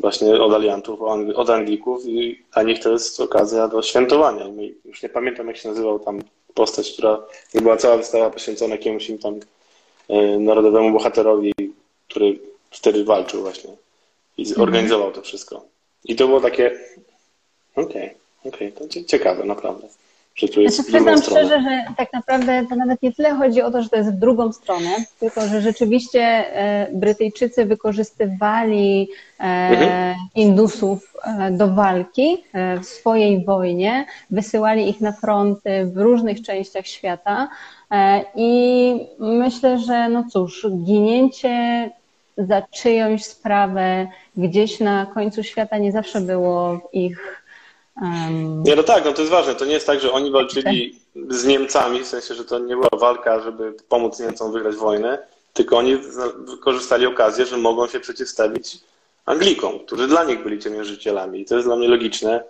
[0.00, 1.00] właśnie od aliantów,
[1.36, 4.44] od Anglików, i dla nich to jest okazja do świętowania.
[4.84, 6.20] Już nie pamiętam, jak się nazywał tam
[6.54, 7.22] postać, która
[7.54, 9.40] była cała wystawa poświęcona jakiemuś im tam
[10.08, 11.52] e, narodowemu bohaterowi,
[12.08, 12.38] który
[12.70, 13.70] wtedy walczył właśnie
[14.36, 14.56] i Mhm.
[14.58, 15.64] zorganizował to wszystko.
[16.04, 16.78] I to było takie,
[17.76, 19.86] okej, okej, to cie- ciekawe naprawdę,
[20.36, 21.40] że tu jest Znaczy, przyznam stronę.
[21.40, 24.18] szczerze, że tak naprawdę to nawet nie tyle chodzi o to, że to jest w
[24.18, 24.88] drugą stronę,
[25.20, 29.08] tylko że rzeczywiście e, Brytyjczycy wykorzystywali
[29.40, 30.16] e, Mhm.
[30.34, 32.44] Indusów e, do walki
[32.82, 37.48] w swojej wojnie, wysyłali ich na fronty w różnych częściach świata
[38.34, 41.90] i myślę, że no cóż, ginięcie
[42.38, 47.42] za czyjąś sprawę gdzieś na końcu świata nie zawsze było w ich
[48.02, 49.54] em, Nie, no tak, no to jest ważne.
[49.54, 52.88] To nie jest tak, że oni walczyli z Niemcami, w sensie, że to nie była
[52.92, 55.18] walka, żeby pomóc Niemcom wygrać wojnę,
[55.52, 55.96] tylko oni
[56.38, 58.78] wykorzystali okazję, że mogą się przeciwstawić
[59.26, 61.40] Anglikom, którzy dla nich byli ciemiężycielami.
[61.40, 62.44] I to jest dla mnie logiczne.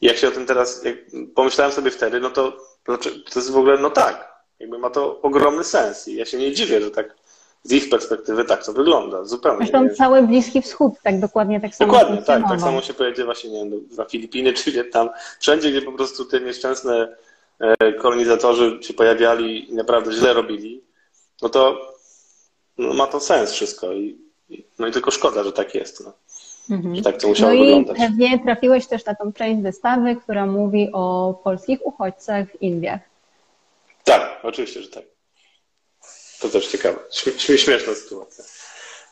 [0.00, 0.94] I jak się o tym teraz, jak
[1.34, 5.20] pomyślałem sobie wtedy, no to, to, to jest w ogóle, no tak, jakby ma to
[5.22, 6.08] ogromny sens.
[6.08, 7.14] I ja się nie dziwię, że tak
[7.62, 9.24] z ich perspektywy tak to wygląda.
[9.24, 9.58] Zupełnie.
[9.58, 12.42] Zresztą cały Bliski Wschód tak dokładnie tak samo Dokładnie, tak.
[12.48, 15.10] Tak samo się pojedzie właśnie nie wiem, na Filipiny czy Wietnam.
[15.40, 17.16] Wszędzie, gdzie po prostu te nieszczęsne
[17.60, 20.82] e, kolonizatorzy się pojawiali i naprawdę źle robili,
[21.42, 21.78] no to
[22.78, 23.92] no, ma to sens wszystko.
[23.92, 24.18] I,
[24.50, 26.04] i, no i tylko szkoda, że tak jest.
[26.04, 26.12] No.
[26.76, 27.02] Mhm.
[27.02, 27.98] Tak to musiało No i wyglądać.
[27.98, 33.00] pewnie trafiłeś też na tą część wystawy, która mówi o polskich uchodźcach w Indiach.
[34.04, 35.04] Tak, oczywiście, że tak.
[36.40, 36.98] To też ciekawe.
[37.12, 38.44] Śmie- Śmieszna sytuacja.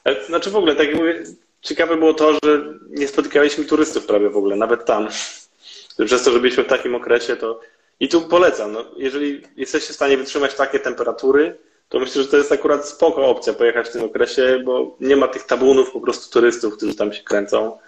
[0.04, 1.24] E, Znaczy w ogóle, tak jak mówię,
[1.62, 5.08] ciekawe było to, że nie spotykaliśmy turystów prawie w ogóle, nawet tam.
[6.06, 7.60] Przez to, że byliśmy w takim okresie, to
[8.00, 11.56] i tu polecam, no, jeżeli jesteście w stanie wytrzymać takie temperatury,
[11.88, 15.28] to myślę, że to jest akurat spoko opcja pojechać w tym okresie, bo nie ma
[15.28, 17.78] tych tabunów po prostu turystów, którzy tam się kręcą.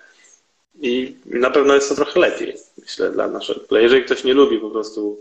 [0.81, 3.79] I na pewno jest to trochę lepiej, myślę, dla naszego.
[3.79, 5.19] Jeżeli ktoś nie lubi po prostu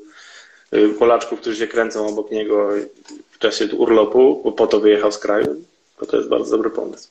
[0.99, 2.69] Polaczków, którzy się kręcą obok niego
[3.31, 5.55] w czasie urlopu, bo po to wyjechał z kraju,
[5.99, 7.09] to to jest bardzo dobry pomysł.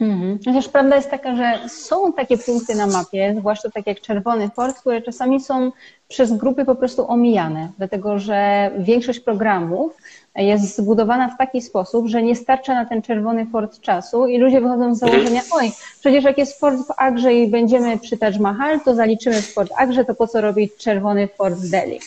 [0.00, 0.38] Mhm.
[0.44, 4.80] Chociaż prawda jest taka, że są takie punkty na mapie, zwłaszcza tak jak Czerwony Fort,
[4.80, 5.72] które czasami są
[6.08, 9.92] przez grupy po prostu omijane, dlatego że większość programów
[10.36, 14.60] jest zbudowana w taki sposób, że nie starcza na ten Czerwony Fort czasu i ludzie
[14.60, 18.80] wychodzą z założenia, oj, przecież jak jest Fort w Agrze i będziemy przy Taj Mahal,
[18.80, 22.00] to zaliczymy w Fort Agrze, to po co robić Czerwony Fort w Delhi?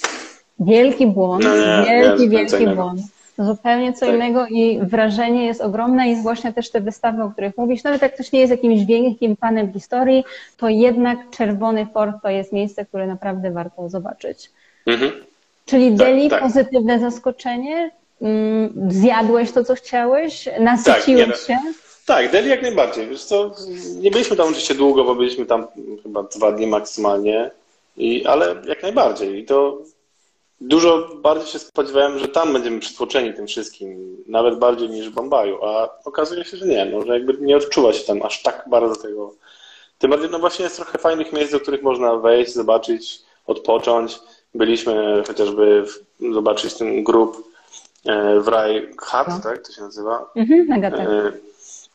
[0.60, 2.82] Wielki błąd, No nie, nie, wielki, co wielki innego.
[2.82, 3.02] błąd.
[3.40, 4.16] Zupełnie co Tak.
[4.16, 8.14] innego i wrażenie jest ogromne i właśnie też te wystawy, o których mówisz, nawet jak
[8.14, 10.24] ktoś nie jest jakimś wielkim fanem historii,
[10.58, 14.50] to jednak Czerwony Fort to jest miejsce, które naprawdę warto zobaczyć.
[14.86, 15.12] Mhm.
[15.66, 16.42] Czyli Tak, Delhi, tak.
[16.44, 17.92] pozytywne zaskoczenie?
[18.22, 20.50] Mm, Zjadłeś to, co chciałeś?
[20.60, 21.58] Nasyciłeś Tak, nie, się?
[22.06, 23.08] Tak, Delhi jak najbardziej.
[23.08, 23.52] Wiesz co,
[24.02, 25.66] nie byliśmy tam oczywiście długo, bo byliśmy tam
[26.04, 27.52] chyba dwa dni maksymalnie,
[27.98, 29.40] i, ale jak najbardziej.
[29.40, 29.78] I to
[30.62, 35.66] dużo bardziej się spodziewałem, że tam będziemy przytłoczeni tym wszystkim, nawet bardziej niż w Bombaju,
[35.66, 38.96] a okazuje się, że nie, no, że jakby nie odczuwa się tam aż tak bardzo
[39.02, 39.34] tego.
[40.00, 44.20] Tym bardziej, no właśnie jest trochę fajnych miejsc, do których można wejść, zobaczyć, odpocząć.
[44.56, 47.48] Byliśmy chociażby w, zobaczyć ten grup
[48.06, 49.40] e, w Raj Hut, No.
[49.44, 50.32] tak to się nazywa?
[50.36, 50.94] Mhm, tak.
[50.94, 51.32] E,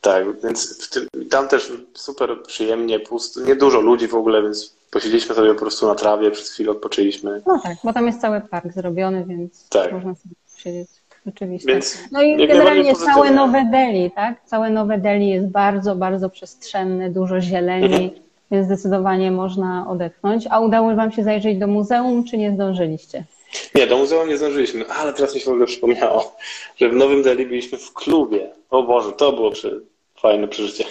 [0.01, 5.35] Tak, więc tym, tam też super przyjemnie, pusto, nie dużo ludzi w ogóle, więc posiedzieliśmy
[5.35, 7.43] sobie po prostu na trawie, przez chwilę odpoczęliśmy.
[7.47, 9.93] No tak, bo tam jest cały park zrobiony, więc Tak.
[9.93, 10.89] można sobie siedzieć.
[11.27, 11.73] Rzeczywiście.
[11.73, 13.31] Więc No i generalnie całe.
[13.31, 14.35] Nowe Delhi, tak?
[14.45, 18.11] Całe Nowe Delhi jest bardzo, bardzo przestrzenne, dużo zieleni, Mhm.
[18.51, 20.45] więc zdecydowanie można odetchnąć.
[20.51, 23.25] A udało Wam się zajrzeć do muzeum, czy nie zdążyliście?
[23.75, 26.37] Nie, do muzeum nie zdążyliśmy, ale teraz mi się w ogóle przypomniało,
[26.77, 28.51] że w Nowym Delhi byliśmy w klubie.
[28.71, 29.81] O Boże, to było przy...
[30.21, 30.85] fajne przeżycie.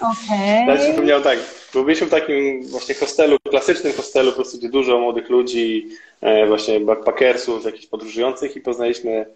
[0.00, 0.66] Okej.
[0.68, 1.38] Ja się przypomniał tak,
[1.74, 5.88] bo byliśmy w takim właśnie hostelu, klasycznym hostelu, po prostu gdzie dużo młodych ludzi,
[6.20, 9.26] e, właśnie backpackersów, jakichś podróżujących i poznaliśmy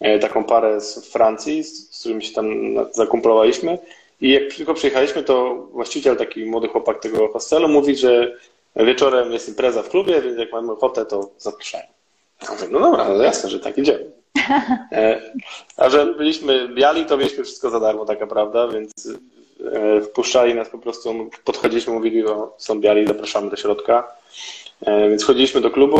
[0.00, 2.46] e, taką parę z Francji, z, którymi się tam
[2.92, 3.78] zakumplowaliśmy
[4.20, 8.38] i jak tylko przyjechaliśmy, to właściciel, taki młody chłopak tego hostelu mówi, że
[8.76, 11.84] wieczorem jest impreza w klubie, więc jak mamy ochotę, to zapraszają.
[12.42, 14.10] Ja mówię, no dobra, no jasne, że tak idziemy.
[14.92, 15.20] E,
[15.76, 18.92] A że byliśmy biali, to mieliśmy wszystko za darmo, taka prawda, więc
[20.02, 24.12] wpuszczali nas po prostu, podchodziliśmy, mówili, o, są biali, zapraszamy do środka.
[24.86, 25.98] E, Więc chodziliśmy do klubu.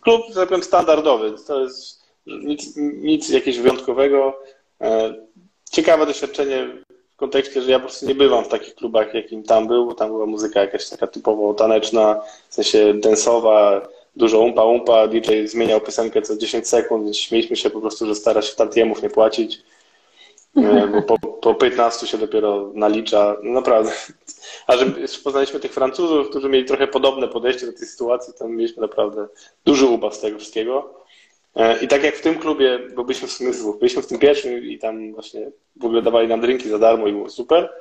[0.00, 1.34] Klub, że tak powiem, standardowy.
[1.46, 4.36] To jest nic, nic jakiegoś wyjątkowego.
[4.80, 5.14] E,
[5.70, 6.68] Ciekawe doświadczenie
[7.14, 10.08] w kontekście, że ja po prostu nie bywam w takich klubach, jakim tam był, tam
[10.08, 16.22] była muzyka jakaś taka typowo taneczna, w sensie densowa, dużo umpa umpa, DJ zmieniał piosenkę
[16.22, 19.62] co 10 sekund, więc śmieliśmy się po prostu, że stara się tantiemów nie płacić, e,
[20.92, 23.92] bo po, po 15 się dopiero nalicza, no naprawdę.
[24.66, 24.86] A że
[25.24, 29.28] poznaliśmy tych Francuzów, którzy mieli trochę podobne podejście do tej sytuacji, to mieliśmy naprawdę
[29.64, 30.94] duży ubaw z tego wszystkiego.
[31.56, 34.18] E, I tak jak w tym klubie, bo byliśmy w sumie dwóch, byliśmy w tym
[34.18, 37.72] pierwszym i tam właśnie w ogóle dawali nam drinki za darmo i było super.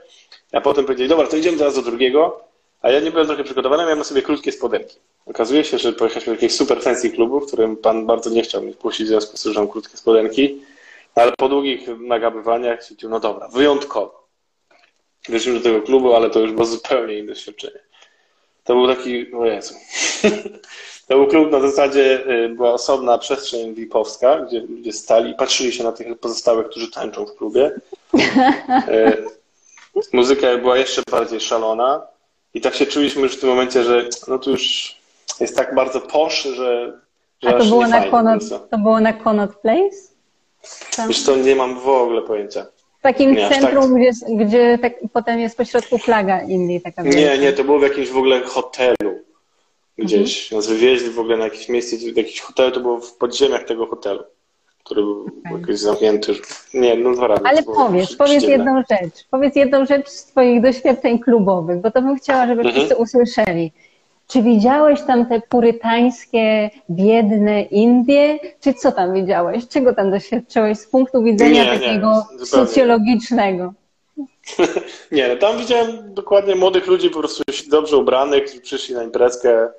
[0.52, 2.44] A potem powiedzieli, dobra, to idziemy teraz do drugiego.
[2.82, 4.96] A ja nie byłem trochę przygotowany, miałem na sobie krótkie spodenki.
[5.26, 8.62] Okazuje się, że pojechaliśmy do jakiegoś super fancy klubu, w którym pan bardzo nie chciał
[8.62, 10.62] mnie puścić w związku z tym, że mam krótkie spodenki.
[11.16, 14.28] Ale po długich nagabywaniach stwierdził, no dobra, wyjątkowo.
[15.30, 17.80] Weszliśmy do tego klubu, ale to już było zupełnie inne doświadczenie.
[18.64, 19.74] To był taki, o Jezu.
[21.08, 25.72] To był klub na zasadzie, y, była osobna przestrzeń VIP-owska, gdzie ludzie stali i patrzyli
[25.72, 27.72] się na tych pozostałych, którzy tańczą w klubie.
[28.88, 29.24] Y,
[30.14, 32.08] muzyka była jeszcze bardziej szalona
[32.54, 34.96] i tak się czuliśmy już w tym momencie, że no to już
[35.40, 37.00] jest tak bardzo posz, że,
[37.44, 40.13] że A to było, na Connaught, to było na Connaught Place?
[40.96, 41.08] Tam.
[41.08, 42.66] Wiesz co, nie mam w ogóle pojęcia.
[43.00, 44.02] W takim nie, centrum, tak...
[44.02, 46.82] gdzie, gdzie tak, potem jest pośrodku flaga Indii.
[46.82, 49.24] Taka nie, nie, to było w jakimś w ogóle hotelu
[49.98, 50.44] gdzieś.
[50.44, 50.58] Mhm.
[50.58, 54.24] Nas wywieźli w ogóle na jakieś miejsce, jakiś hotel, to było w podziemiach tego hotelu,
[54.84, 55.60] który był okay.
[55.60, 56.34] jakiś zamknięty.
[56.74, 57.44] Nie, no dwa razy.
[57.46, 59.28] Ale powiedz, powiedz jedną rzecz.
[59.32, 62.76] Powiedz jedną rzecz z Twoich doświadczeń klubowych, bo to bym chciała, żeby mhm.
[62.76, 63.72] wszyscy usłyszeli.
[64.28, 68.40] Czy widziałeś tam te purytańskie, biedne Indie?
[68.60, 69.68] Czy co tam widziałeś?
[69.68, 73.74] Czego tam doświadczyłeś z punktu widzenia nie, takiego nie, socjologicznego?
[75.12, 79.70] nie, no tam widziałem dokładnie młodych ludzi po prostu dobrze ubranych, którzy przyszli na imprezkę,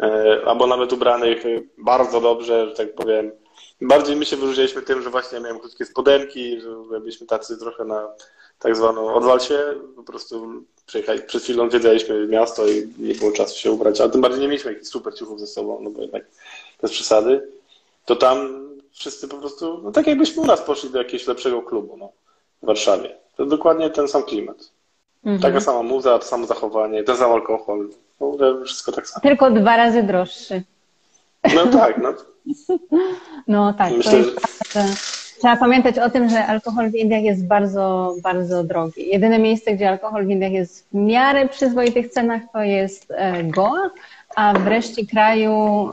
[0.00, 1.44] e, albo nawet ubranych
[1.78, 3.32] bardzo dobrze, że tak powiem.
[3.80, 8.08] Bardziej my się wyróżnialiśmy tym, że właśnie miałem krótkie spodenki, że byliśmy tacy trochę na
[8.62, 9.58] tak zwaną odwal się,
[9.96, 14.20] po prostu przyjechali, przed chwilą wiedzieliśmy miasto i nie było czasu się ubrać, ale tym
[14.20, 16.24] bardziej nie mieliśmy jakichś super ciuchów ze sobą, no bo jednak
[16.82, 17.48] bez przesady,
[18.04, 21.96] to tam wszyscy po prostu, no tak jakbyśmy u nas poszli do jakiegoś lepszego klubu,
[21.96, 22.08] no,
[22.62, 23.16] w Warszawie.
[23.36, 24.56] To dokładnie ten sam klimat.
[25.24, 25.40] Mhm.
[25.40, 29.20] Taka sama muza, to samo zachowanie, ten sam alkohol, w ogóle wszystko tak samo.
[29.22, 30.62] Tylko dwa razy droższy.
[31.54, 32.14] No tak, no.
[33.48, 35.11] No tak, Myślę, to jest że...
[35.42, 39.08] Trzeba pamiętać o tym, że alkohol w Indiach jest bardzo, bardzo drogi.
[39.08, 43.90] Jedyne miejsce, gdzie alkohol w Indiach jest w miarę przyzwoitych cenach, to jest e, Goa,
[44.36, 45.52] a w reszcie kraju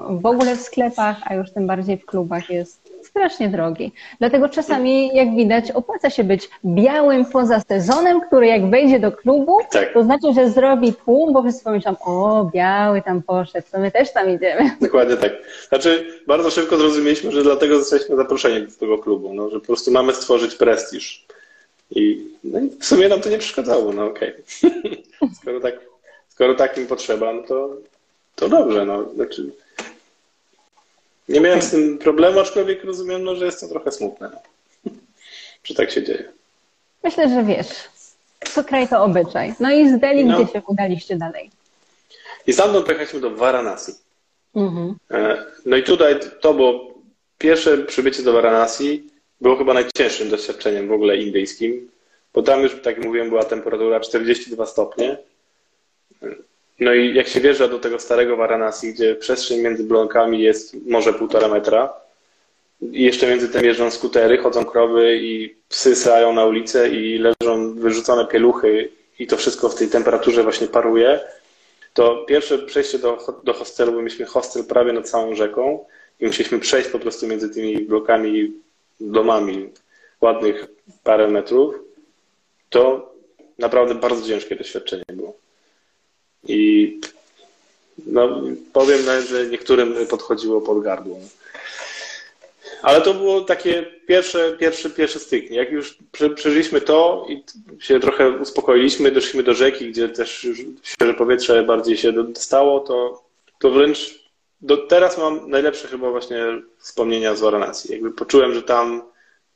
[0.10, 3.92] w ogóle w sklepach, a już tym bardziej w klubach jest strasznie drogi.
[4.20, 9.58] Dlatego czasami, jak widać, opłaca się być białym poza sezonem, który jak wejdzie do klubu,
[9.72, 9.94] tak.
[9.94, 14.14] to znaczy, że zrobi tłum, bo wszyscy pomyślą, o, biały tam poszedł, to my też
[14.14, 14.72] tam idziemy.
[14.82, 15.32] Dokładnie tak.
[15.70, 19.92] Znaczy, bardzo szybko zrozumieliśmy, że dlatego zostaliśmy zaproszeni do tego klubu, no, że po prostu
[19.92, 21.26] mamy stworzyć prestiż.
[21.92, 24.34] I, no i w sumie nam to nie przeszkadzało, no okej.
[24.64, 25.30] Okay.
[25.42, 25.76] skoro, tak,
[26.30, 27.70] skoro tak im potrzeba, no to,
[28.36, 29.10] to dobrze, no.
[29.16, 29.52] Znaczy,
[31.30, 34.32] nie miałem z tym problemu, aczkolwiek rozumiem, no, że jest to trochę smutne.
[35.64, 36.32] Czy tak się dzieje?
[37.04, 37.68] Myślę, że wiesz,
[38.54, 39.54] co kraj to obyczaj.
[39.60, 40.44] No i z Delhi, no.
[40.44, 41.52] gdzie się udaliście dalej?
[42.48, 43.92] I stamtąd pojechaliśmy do Varanasi.
[44.56, 44.96] Mhm.
[45.12, 46.94] E, no i tutaj to było
[47.38, 49.10] pierwsze przybycie do Varanasi
[49.42, 51.92] było chyba najcięższym doświadczeniem w ogóle indyjskim,
[52.34, 55.18] bo tam już, tak jak mówiłem, była temperatura 42 stopnie.
[56.80, 61.14] No i jak się wjeżdża do tego starego Varanasi, gdzie przestrzeń między blokami jest może
[61.14, 61.94] półtora metra,
[62.82, 67.74] i jeszcze między tym jeżdżą skutery, chodzą krowy i psy sają na ulicę i leżą
[67.74, 68.90] wyrzucone pieluchy
[69.20, 71.20] i to wszystko w tej temperaturze właśnie paruje,
[71.94, 75.86] to pierwsze przejście do, do hostelu, bo mieliśmy hostel prawie nad całą rzeką
[76.20, 78.54] i musieliśmy przejść po prostu między tymi blokami,
[79.00, 79.70] domami
[80.22, 80.68] ładnych
[81.04, 81.76] parę metrów,
[82.70, 83.14] to
[83.58, 85.34] naprawdę bardzo ciężkie doświadczenie było.
[86.48, 87.00] I
[88.06, 88.42] no,
[88.74, 91.20] powiem nawet, że niektórym podchodziło pod gardło.
[92.82, 95.58] Ale to było takie pierwsze, pierwsze, pierwsze styknie.
[95.58, 95.98] Jak już
[96.36, 97.44] przeżyliśmy to i
[97.80, 103.24] się trochę uspokoiliśmy, doszliśmy do rzeki, gdzie też już świeże powietrze bardziej się dostało, to,
[103.60, 104.20] to wręcz
[104.62, 106.46] do teraz mam najlepsze chyba właśnie
[106.78, 107.92] wspomnienia z Varanasi.
[107.92, 109.02] Jakby poczułem, że tam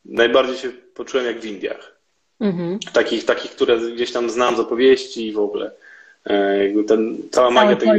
[0.05, 1.95] najbardziej się poczułem jak w Indiach.
[2.39, 2.79] Mhm.
[2.93, 5.71] Takich, takich, które gdzieś tam znam z opowieści i w ogóle.
[6.25, 7.89] E, jakby ten, cała Cały magia tej...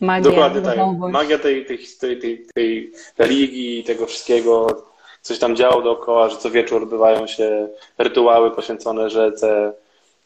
[0.00, 0.78] Magia, Dokładnie tak.
[1.12, 4.82] Magia tej, tej, tej, tej, tej religii, tego wszystkiego,
[5.22, 9.72] coś tam działo dookoła, że co wieczór odbywają się rytuały poświęcone rzece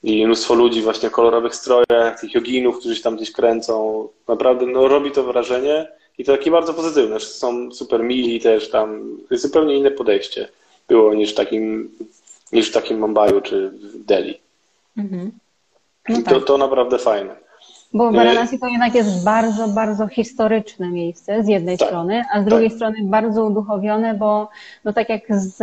[0.03, 4.09] i mnóstwo ludzi właśnie w kolorowych strojach, tych joginów, którzy się tam gdzieś kręcą.
[4.29, 5.89] Naprawdę no, robi to wrażenie
[6.19, 9.17] i to takie bardzo pozytywne, że są super mili też tam.
[9.29, 10.49] To jest zupełnie inne podejście
[10.89, 11.91] było niż w takim,
[12.53, 14.41] niż w takim Mumbaiu czy w Delhi.
[14.97, 15.33] Mhm.
[16.09, 16.35] No tak.
[16.35, 17.45] to, to naprawdę fajne.
[17.95, 22.45] Bo Varanasi to jednak jest bardzo, bardzo historyczne miejsce z jednej tak, strony, a z
[22.45, 22.77] drugiej tak.
[22.77, 24.49] strony bardzo uduchowione, bo
[24.85, 25.57] no tak jak z,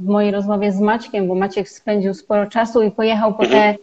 [0.00, 3.76] w mojej rozmowie z Maćkiem, bo Maciek spędził sporo czasu i pojechał po, te, mhm.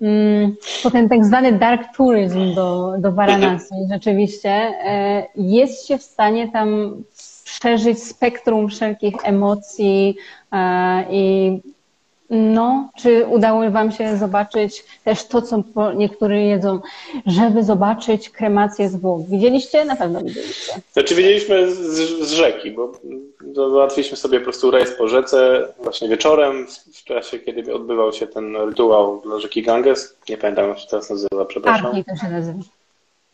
[0.00, 3.74] mm, po ten tak zwany dark tourism do, do Varanasi.
[3.74, 3.88] Mhm.
[3.92, 6.96] Rzeczywiście e, jest się w stanie tam
[7.44, 10.16] przeżyć spektrum wszelkich emocji
[11.10, 11.52] i
[12.30, 15.62] no, czy udało Wam się zobaczyć też to, co
[15.92, 16.80] niektórzy jedzą,
[17.26, 19.22] żeby zobaczyć kremację zwłok?
[19.28, 19.84] Widzieliście?
[19.84, 20.72] Na pewno widzieliście.
[20.92, 21.78] Znaczy widzieliśmy z,
[22.28, 22.92] z rzeki, bo
[23.54, 28.56] załatwiliśmy sobie po prostu rejs po rzece właśnie wieczorem, w czasie, kiedy odbywał się ten
[28.56, 30.16] rytuał dla rzeki Ganges.
[30.28, 31.86] Nie pamiętam, jak się teraz nazywa, przepraszam.
[31.86, 32.58] Arti to się nazywa.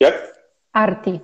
[0.00, 0.36] Jak?
[0.72, 1.20] Arti.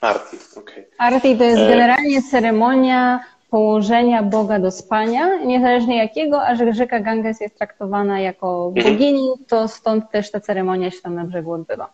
[0.00, 0.62] Arti, okej.
[0.62, 0.84] Okay.
[0.98, 3.20] Arti to jest e- generalnie ceremonia
[3.52, 9.68] położenia Boga do spania, niezależnie jakiego, a że rzeka Ganges jest traktowana jako bogini, to
[9.68, 11.92] stąd też ta ceremonia się tam na brzegu odbywa.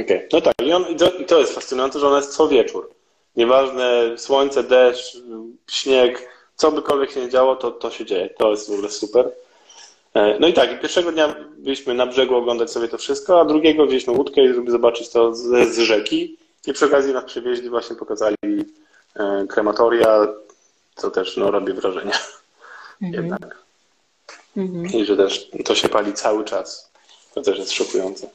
[0.00, 0.28] Okay.
[0.32, 0.84] no tak, I, on,
[1.20, 2.90] i to jest fascynujące, że ona jest co wieczór.
[3.36, 5.16] Nieważne słońce, deszcz,
[5.70, 8.30] śnieg, co bykolwiek się nie działo, to, to się dzieje.
[8.38, 9.30] To jest w ogóle super.
[10.14, 13.86] E, no i tak, pierwszego dnia byliśmy na brzegu oglądać sobie to wszystko, a drugiego
[13.86, 16.36] wzięliśmy łódkę, żeby zobaczyć to z, z rzeki.
[16.66, 18.36] I przy okazji nas przywieźli, właśnie pokazali
[19.16, 20.28] e, krematoria,
[20.98, 22.12] co też no, robi wrażenie
[23.02, 23.24] mhm.
[23.24, 23.58] jednak.
[24.56, 24.86] Mhm.
[24.86, 26.92] I że też to się pali cały czas.
[27.34, 28.26] To też jest szokujące.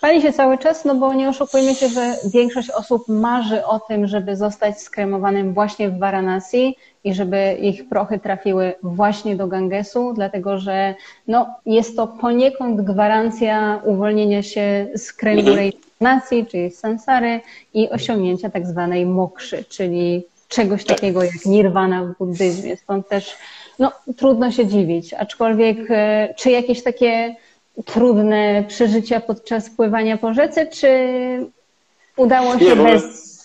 [0.00, 4.06] Pali się cały czas, no bo nie oszukujmy się, że większość osób marzy o tym,
[4.06, 10.58] żeby zostać skremowanym właśnie w Varanasi i żeby ich prochy trafiły właśnie do Gangesu, dlatego
[10.58, 10.94] że
[11.28, 15.56] no, jest to poniekąd gwarancja uwolnienia się z kręgu mhm.
[15.56, 17.40] reinkarnacji, czyli sansary
[17.74, 20.96] i osiągnięcia tak zwanej mokszy, czyli czegoś tak.
[20.96, 22.76] takiego jak nirwana w buddyzmie.
[22.76, 23.36] Stąd też
[23.78, 25.14] no, trudno się dziwić.
[25.14, 27.36] Aczkolwiek, e, czy jakieś takie
[27.84, 30.88] trudne przeżycia podczas pływania po rzece, czy
[32.16, 33.36] udało się nie, bez.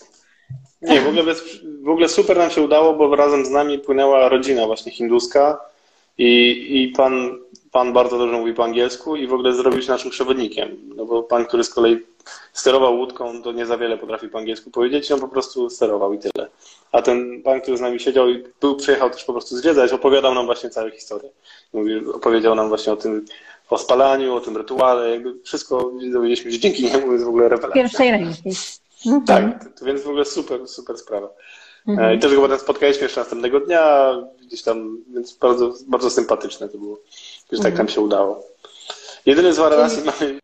[0.82, 1.42] Nie, w ogóle, bez,
[1.82, 5.60] w ogóle super nam się udało, bo razem z nami płynęła rodzina właśnie hinduska
[6.18, 7.38] i, i pan,
[7.72, 10.76] pan bardzo dobrze mówi po angielsku i w ogóle zrobił się naszym przewodnikiem.
[10.96, 11.96] No bo pan, który z kolei
[12.52, 16.18] sterował łódką, to nie za wiele potrafi po angielsku powiedzieć, on po prostu sterował i
[16.18, 16.48] tyle.
[16.92, 20.34] A ten pan, który z nami siedział i był, przyjechał też po prostu zwiedzać, opowiadał
[20.34, 21.30] nam właśnie całą historię.
[21.72, 23.24] Mówi, opowiedział nam właśnie o tym,
[23.70, 27.82] o spalaniu, o tym rytuale, jakby wszystko dowiedzieliśmy się dzięki niemu, jest w ogóle rewelacja.
[27.82, 28.50] Pierwszej ręki.
[29.26, 31.28] Tak, to, więc w ogóle super, super sprawa.
[31.88, 32.14] Mhm.
[32.14, 34.14] I też go potem spotkaliśmy jeszcze następnego dnia,
[34.46, 36.98] gdzieś tam, więc bardzo, bardzo sympatyczne to było,
[37.52, 37.76] że tak mhm.
[37.76, 38.51] nam się udało.
[39.26, 40.40] Jedyny z Varanasi mamy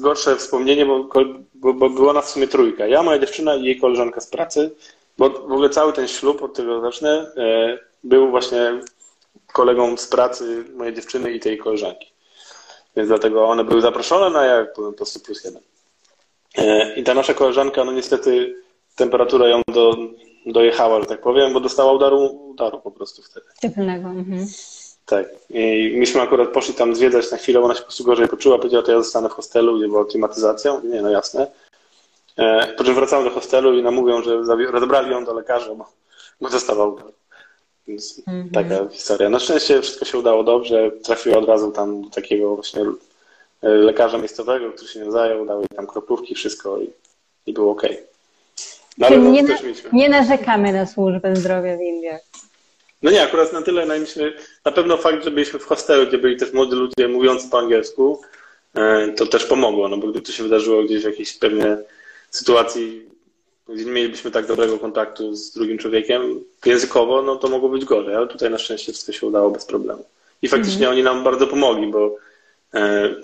[0.00, 1.08] gorsze wspomnienie, bo,
[1.54, 2.86] bo, bo była nas w sumie trójka.
[2.86, 4.70] Ja, moja dziewczyna i jej koleżanka z pracy,
[5.18, 8.80] bo w ogóle cały ten ślub, od tego zacznę, e, był właśnie
[9.52, 12.12] kolegą z pracy mojej dziewczyny i tej koleżanki.
[12.96, 15.62] Więc dlatego one były zaproszone, no a ja po prostu plus jeden.
[16.58, 18.56] E, I ta nasza koleżanka, no niestety
[18.96, 19.96] temperatura ją do,
[20.46, 22.18] dojechała, że tak powiem, bo dostała udaru,
[22.50, 23.46] udaru po prostu wtedy.
[23.62, 24.08] Cieplnego.
[24.08, 24.46] Mhm.
[25.06, 25.26] Tak.
[25.50, 28.84] I myśmy akurat poszli tam zwiedzać na chwilę, ona się po prostu gorzej poczuła, powiedziała,
[28.84, 30.80] to ja zostanę w hostelu, gdzie była klimatyzacja.
[30.84, 31.46] Nie, no jasne.
[32.36, 34.36] E, po czym wracamy do hostelu i nam mówią, że
[34.70, 35.88] rozebrali ją do lekarza, bo,
[36.40, 36.98] bo dostawał
[37.88, 38.54] Więc mm -hmm.
[38.54, 39.30] taka historia.
[39.30, 40.90] Na szczęście wszystko się udało dobrze.
[40.90, 42.82] Trafiła od razu tam do takiego właśnie
[43.62, 46.90] e, lekarza miejscowego, który się nią zajął, dał jej tam kroplówki, wszystko i,
[47.46, 47.82] i było ok.
[48.98, 49.54] No, ale nie, na,
[49.92, 52.20] nie narzekamy na służbę zdrowia w Indiach.
[53.02, 54.32] No nie, akurat na tyle najmyślę,
[54.64, 58.20] na pewno fakt, że byliśmy w hostelu, gdzie byli też młodzi ludzie mówiący po angielsku,
[58.74, 61.76] e, to też pomogło, no bo gdyby to się wydarzyło gdzieś w jakiejś pewnej
[62.30, 63.06] sytuacji,
[63.68, 68.14] gdzie nie mielibyśmy tak dobrego kontaktu z drugim człowiekiem językowo, no to mogło być gorzej,
[68.14, 70.04] ale tutaj na szczęście wszystko się udało bez problemu.
[70.42, 70.92] I faktycznie mm.
[70.92, 72.16] oni nam bardzo pomogli, bo
[72.74, 73.14] e,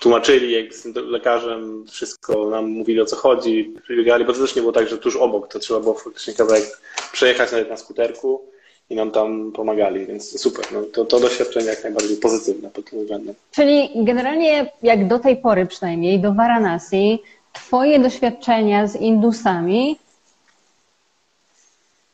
[0.00, 4.56] tłumaczyli jakby z tym lekarzem, wszystko nam mówili o co chodzi, przybiegali, bo to też
[4.56, 6.80] nie było tak, że tuż obok, to trzeba było faktycznie kawałek
[7.12, 8.55] przejechać nawet na skuterku
[8.90, 10.64] i nam tam pomagali, więc super.
[10.72, 13.34] No, to, to doświadczenie jak najbardziej pozytywne pod tym względem.
[13.50, 17.22] Czyli generalnie jak do tej pory przynajmniej, do Varanasi,
[17.52, 19.96] twoje doświadczenia z Indusami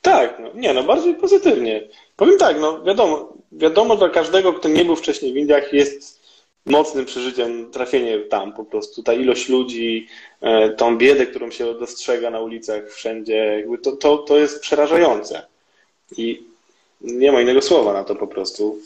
[0.03, 1.83] tak, no, nie, no bardziej pozytywnie.
[2.17, 6.23] Powiem tak, no wiadomo, wiadomo dla każdego, kto nie był wcześniej w Indiach, jest
[6.67, 9.03] mocnym przeżyciem trafienie tam po prostu.
[9.03, 10.07] Ta ilość ludzi,
[10.41, 15.47] e, tą biedę, którą się dostrzega na ulicach wszędzie, to, to, to jest przerażające.
[16.17, 16.52] I
[17.05, 18.79] nie ma innego słowa na to po prostu.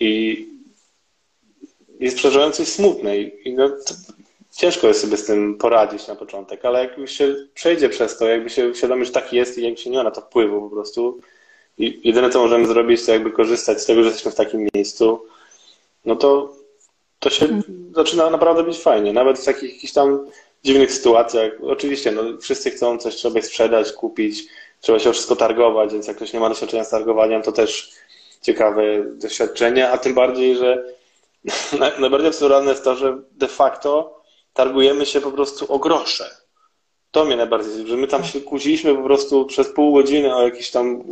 [0.00, 0.46] I
[2.00, 3.18] jest przerażające i smutne.
[3.18, 3.70] I no,
[4.56, 8.50] ciężko jest sobie z tym poradzić na początek, ale jak się przejdzie przez to, jakby
[8.50, 11.20] się uświadomi, że tak jest i jakby się nie ma na to wpływu po prostu.
[11.78, 15.22] I jedyne, co możemy zrobić, to jakby korzystać z tego, że jesteśmy w takim miejscu,
[16.04, 16.52] no to,
[17.18, 17.92] to się mhm.
[17.96, 19.12] zaczyna naprawdę być fajnie.
[19.12, 20.26] Nawet w takich jakichś tam
[20.64, 21.52] dziwnych sytuacjach.
[21.62, 24.44] Oczywiście, no, wszyscy chcą coś sobie sprzedać, kupić,
[24.82, 27.90] trzeba się wszystko targować, więc jak ktoś nie ma doświadczenia z targowaniem, to też
[28.42, 30.84] ciekawe doświadczenie, a tym bardziej, że
[32.00, 34.20] najbardziej absurdalne jest to, że de facto
[34.54, 36.30] targujemy się po prostu o grosze.
[37.10, 40.70] To mnie najbardziej, że my tam się kłóciliśmy po prostu przez pół godziny o jakieś
[40.70, 41.02] tam,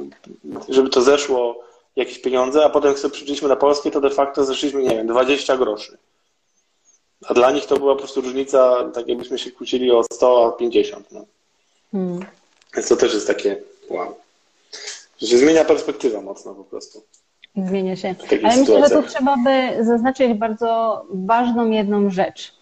[0.68, 1.64] żeby to zeszło
[1.96, 5.06] jakieś pieniądze, a potem jak sobie przyszliśmy na polskie, to de facto zeszliśmy, nie wiem,
[5.06, 5.98] 20 groszy.
[7.28, 10.52] A dla nich to była po prostu różnica, tak jakbyśmy się kłócili o 100, a
[10.52, 11.12] 50.
[11.12, 11.24] No.
[11.92, 12.39] Hmm.
[12.74, 13.56] Więc to też jest takie
[13.88, 14.14] wow.
[15.22, 17.02] Że zmienia perspektywa mocno po prostu.
[17.56, 18.14] Zmienia się.
[18.44, 22.54] Ale myślę, że tu trzeba by zaznaczyć bardzo ważną jedną rzecz.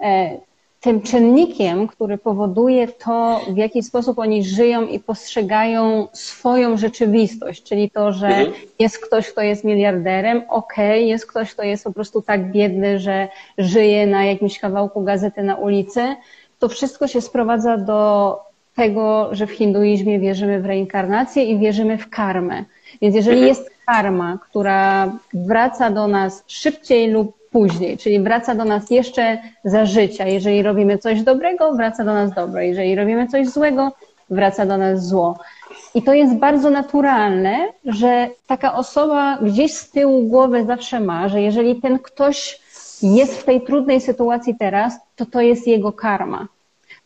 [0.00, 0.40] E,
[0.82, 7.90] tym czynnikiem, który powoduje to, w jaki sposób oni żyją i postrzegają swoją rzeczywistość, czyli
[7.90, 8.52] to, że mhm.
[8.78, 12.98] jest ktoś, kto jest miliarderem, okej, okay, jest ktoś, kto jest po prostu tak biedny,
[12.98, 13.28] że
[13.58, 16.16] żyje na jakimś kawałku gazety na ulicy,
[16.58, 18.38] to wszystko się sprowadza do
[18.76, 22.64] tego, że w hinduizmie wierzymy w reinkarnację i wierzymy w karmę.
[23.02, 23.48] Więc jeżeli mhm.
[23.48, 29.86] jest karma, która wraca do nas szybciej lub później, czyli wraca do nas jeszcze za
[29.86, 30.26] życia.
[30.26, 32.60] Jeżeli robimy coś dobrego, wraca do nas dobro.
[32.60, 33.92] Jeżeli robimy coś złego,
[34.30, 35.38] wraca do nas zło.
[35.94, 41.42] I to jest bardzo naturalne, że taka osoba gdzieś z tyłu głowy zawsze ma, że
[41.42, 42.60] jeżeli ten ktoś
[43.02, 46.48] jest w tej trudnej sytuacji teraz, to to jest jego karma.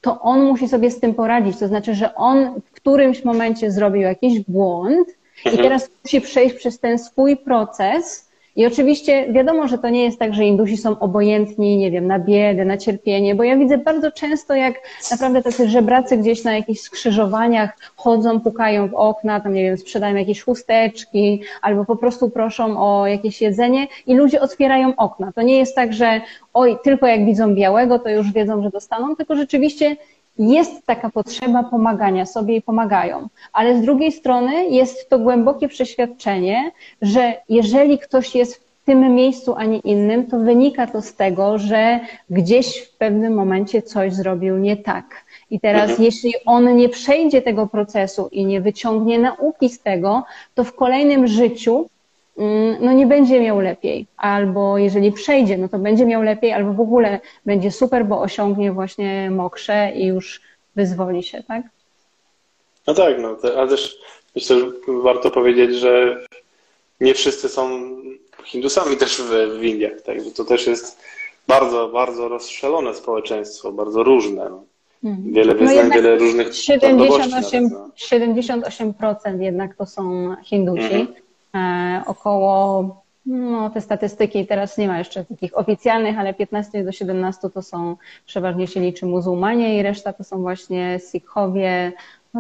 [0.01, 1.59] To on musi sobie z tym poradzić.
[1.59, 5.09] To znaczy, że on w którymś momencie zrobił jakiś błąd
[5.45, 5.63] i mhm.
[5.63, 8.26] teraz musi przejść przez ten swój proces,
[8.57, 12.19] i oczywiście wiadomo, że to nie jest tak, że Indusi są obojętni, nie wiem, na
[12.19, 14.75] biedę, na cierpienie, bo ja widzę bardzo często, jak
[15.11, 20.17] naprawdę tacy żebracy gdzieś na jakichś skrzyżowaniach chodzą, pukają w okna, tam nie wiem, sprzedają
[20.17, 25.33] jakieś chusteczki, albo po prostu proszą o jakieś jedzenie i ludzie otwierają okna.
[25.33, 26.21] To nie jest tak, że
[26.55, 29.97] oj, tylko jak widzą białego, to już wiedzą, że dostaną, tylko rzeczywiście
[30.39, 33.29] jest taka potrzeba pomagania sobie i pomagają.
[33.53, 36.73] Ale z drugiej strony jest to głębokie przeświadczenie,
[37.03, 41.59] że jeżeli ktoś jest w tym miejscu, a nie innym, to wynika to z tego,
[41.59, 45.25] że gdzieś w pewnym momencie coś zrobił nie tak.
[45.51, 46.05] I teraz, mhm.
[46.05, 50.25] jeśli on nie przejdzie tego procesu i nie wyciągnie nauki z tego,
[50.55, 51.87] to w kolejnym życiu
[52.81, 56.81] no nie będzie miał lepiej, albo jeżeli przejdzie, no to będzie miał lepiej, albo w
[56.81, 60.41] ogóle będzie super, bo osiągnie właśnie mokrze i już
[60.77, 61.63] wyzwoli się, tak?
[62.87, 63.99] No tak, no, ale też
[64.35, 66.25] myślę, że warto powiedzieć, że
[67.01, 67.71] nie wszyscy są
[68.45, 70.25] Hindusami też w, w Indiach, tak?
[70.25, 71.01] Że to też jest
[71.49, 74.49] bardzo, bardzo rozstrzelone społeczeństwo, bardzo różne.
[74.51, 74.65] No.
[75.05, 75.33] Mhm.
[75.33, 80.85] Wiele no wyznań, no wiele różnych 78, 78% jednak to są Hindusi.
[80.85, 81.26] Mhm.
[81.55, 82.85] E, około,
[83.27, 87.97] no te statystyki teraz nie ma jeszcze takich oficjalnych, ale 15 do 17 to są
[88.27, 91.93] przeważnie się liczy muzułmanie i reszta to są właśnie Sikhowie,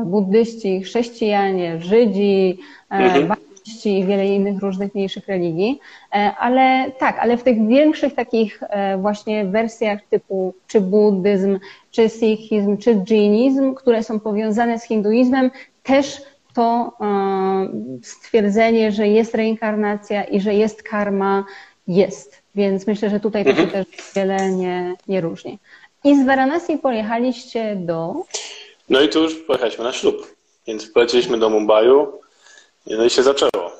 [0.04, 2.58] buddyści, chrześcijanie, Żydzi,
[2.90, 3.32] e, mhm.
[3.84, 5.80] i wiele innych różnych mniejszych religii.
[6.12, 8.60] E, ale tak, ale w tych większych takich
[8.98, 11.58] właśnie wersjach typu czy buddyzm,
[11.90, 15.50] czy sikhizm, czy dżinizm, które są powiązane z hinduizmem,
[15.82, 16.22] też
[16.56, 17.68] to e,
[18.02, 21.44] stwierdzenie, że jest reinkarnacja i że jest karma,
[21.88, 22.42] jest.
[22.54, 23.84] Więc myślę, że tutaj to się mhm.
[23.84, 25.58] też wiele nie, nie różni.
[26.04, 28.14] I z Varanasi pojechaliście do.
[28.88, 30.34] No i tu już pojechaliśmy na ślub.
[30.66, 32.20] Więc poleciliśmy do Mumbaiu.
[32.86, 33.50] No i się zaczęło.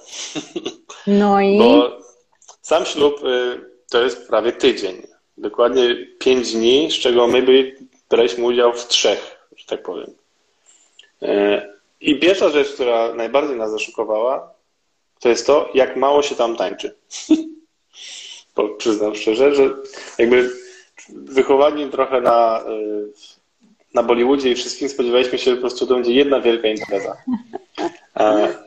[1.07, 1.59] No i.
[1.59, 1.99] Bo
[2.63, 3.61] sam ślub y,
[3.91, 5.03] to jest prawie tydzień.
[5.39, 7.73] Dokładnie pięć dni, z czego my
[8.11, 10.11] braliśmy udział w trzech, że tak powiem.
[12.07, 14.51] E, i pierwsza rzecz, która najbardziej nas zaszokowała,
[15.21, 16.95] to jest to, jak mało się tam tańczy.
[18.57, 19.75] Bo przyznam szczerze, że
[20.19, 20.51] jakby
[21.09, 23.13] wychowani trochę na, y,
[23.95, 27.17] na Bollywoodzie i wszystkim spodziewaliśmy się, że po prostu to będzie jedna wielka impreza.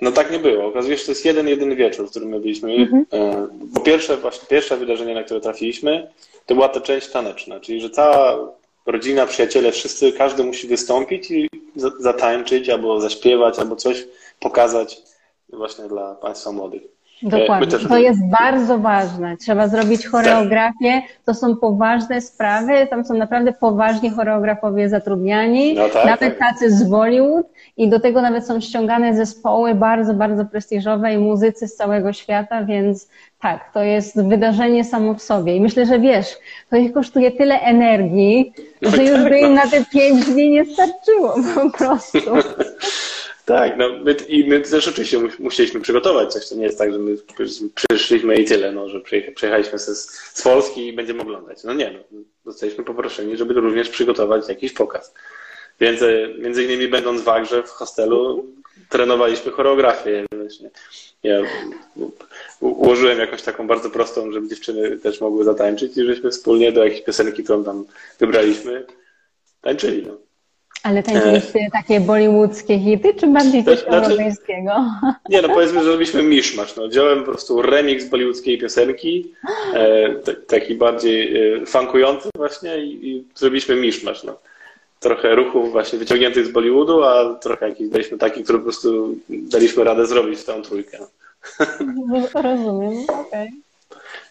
[0.02, 0.66] No tak nie było.
[0.66, 2.74] Okazuje się, że to jest jeden, jeden wieczór, w którym my byliśmy.
[2.74, 3.06] Mhm.
[3.14, 6.12] E, po pierwsze, właśnie pierwsze wydarzenie, na które trafiliśmy,
[6.46, 8.38] to była ta część taneczna, czyli że cała
[8.86, 11.50] rodzina, przyjaciele, wszyscy, każdy musi wystąpić i
[12.00, 14.08] zatańczyć, albo zaśpiewać, albo coś
[14.40, 15.02] pokazać
[15.50, 16.99] właśnie dla Państwa młodych.
[17.24, 17.68] Dokładnie.
[17.68, 17.88] Też...
[17.88, 19.38] To jest bardzo ważne.
[19.38, 21.02] Trzeba zrobić choreografię.
[21.26, 22.88] To są poważne sprawy.
[22.90, 25.74] Tam są naprawdę poważni choreografowie zatrudniani.
[25.74, 26.50] No tak, nawet tak.
[26.50, 27.46] tacy z Bollywood.
[27.78, 32.64] I do tego nawet są ściągane zespoły bardzo, bardzo prestiżowe i muzycy z całego świata,
[32.64, 33.10] więc
[33.42, 35.56] tak, to jest wydarzenie samo w sobie.
[35.56, 36.38] I myślę, że wiesz,
[36.70, 39.64] to ich kosztuje tyle energii, no że już tak, by im no.
[39.64, 42.20] na te pięć dni nie starczyło po prostu.
[43.50, 46.50] Tak, no my, i my też oczywiście musieliśmy przygotować coś.
[46.50, 47.18] To nie jest tak, że my
[47.76, 49.02] przyszliśmy i tyle, no, że
[49.36, 51.64] przyjechaliśmy z, z Polski i będziemy oglądać.
[51.64, 55.14] No nie, no, zostaliśmy poproszeni, żeby również przygotować jakiś pokaz.
[55.80, 58.46] Więc e, między innymi będąc w Agrze w hostelu
[58.90, 60.26] trenowaliśmy choreografię.
[61.24, 61.42] Ja
[62.60, 67.02] ułożyłem jakąś taką bardzo prostą, żeby dziewczyny też mogły zatańczyć i żeśmy wspólnie do jakiejś
[67.02, 67.86] piosenki, którą tam
[68.20, 68.86] wybraliśmy,
[69.62, 70.06] tańczyli.
[70.08, 70.29] No.
[70.84, 71.72] Ale tańczyliście e...
[71.72, 74.72] takie bollywoodzkie hity, czy bardziej coś znaczy, europejskiego?
[75.30, 76.76] Nie, no powiedzmy, że robiliśmy miszmasz.
[76.76, 76.88] No.
[76.88, 79.34] Wziąłem po prostu remix bollywoodzkiej piosenki,
[79.74, 80.16] e,
[80.48, 84.24] taki bardziej e, funkujący właśnie i, i zrobiliśmy miszmasz.
[84.24, 84.40] No.
[85.00, 89.84] Trochę ruchów właśnie wyciągniętych z Bollywoodu, a trochę jakiś daliśmy taki, który po prostu daliśmy
[89.84, 90.98] radę zrobić w tą trójkę.
[92.34, 93.52] Rozumiem, okej.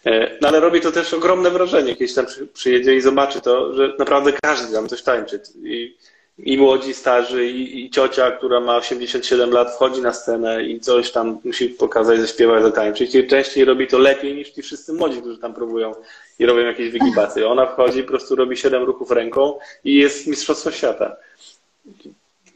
[0.01, 0.13] Okay.
[0.13, 3.93] E, no ale robi to też ogromne wrażenie, kiedy tam przyjedzie i zobaczy to, że
[3.99, 5.41] naprawdę każdy tam coś tańczy.
[5.63, 5.95] I,
[6.43, 11.11] i młodzi, starzy, i, i, ciocia, która ma 87 lat, wchodzi na scenę i coś
[11.11, 13.15] tam musi pokazać, zaśpiewać, zatańczyć.
[13.15, 15.91] I częściej robi to lepiej niż ci wszyscy młodzi, którzy tam próbują
[16.39, 17.47] i robią jakieś wygibacje.
[17.47, 21.15] Ona wchodzi, po prostu robi 7 ruchów ręką i jest mistrzostwo świata.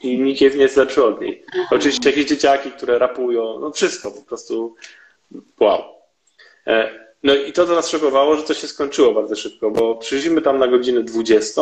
[0.04, 1.44] I nikt jest nie lepszy od niej.
[1.72, 4.76] Oczywiście jakieś dzieciaki, które rapują, no wszystko po prostu
[5.60, 5.82] wow.
[6.68, 10.42] E, no i to, co nas szokowało, że to się skończyło bardzo szybko, bo przyszliśmy
[10.42, 11.62] tam na godzinę 20,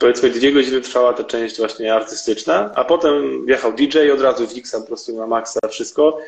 [0.00, 4.74] powiedzmy dwie godziny trwała ta część właśnie artystyczna, a potem wjechał DJ od razu fixa
[4.80, 6.18] po prostu na maksa wszystko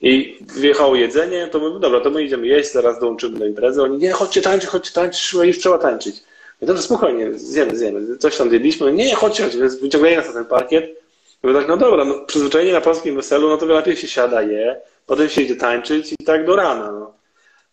[0.00, 3.82] i wjechało jedzenie, to my, dobra, to my idziemy jeść, zaraz dołączymy do imprezy.
[3.82, 6.16] Oni, nie, chodźcie tańczyć, chodźcie tańczyć, już trzeba tańczyć.
[6.60, 8.16] Ja dobrze, spokojnie, zjemy, zjemy.
[8.16, 11.00] Coś tam zjedliśmy, nie, chodźcie, chodźcie, więc wyciągnęli nas na ten parkiet.
[11.42, 14.80] My tak, no dobra, no, przyzwyczajenie na polskim weselu, no to lepiej się siada, je,
[15.06, 17.14] potem się idzie tańczyć i tak do rana, no.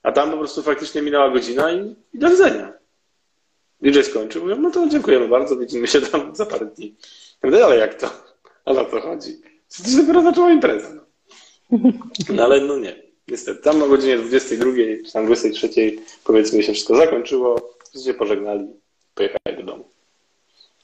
[0.03, 2.74] A tam po prostu faktycznie minęła godzina i, i do widzenia.
[3.82, 6.95] DJ skończył, mówią, no to dziękujemy bardzo, widzimy się tam za parę dni.
[7.43, 8.09] Ja mówię, ale jak to?
[8.65, 9.41] A na co chodzi?
[9.84, 10.89] To się dopiero zaczęła impreza.
[10.93, 11.01] No.
[12.30, 12.95] no ale no nie,
[13.28, 13.61] niestety.
[13.61, 14.71] Tam o godzinie 22
[15.05, 15.69] czy tam 23
[16.23, 18.67] powiedzmy się wszystko zakończyło, wszyscy się pożegnali,
[19.15, 19.84] pojechali do domu.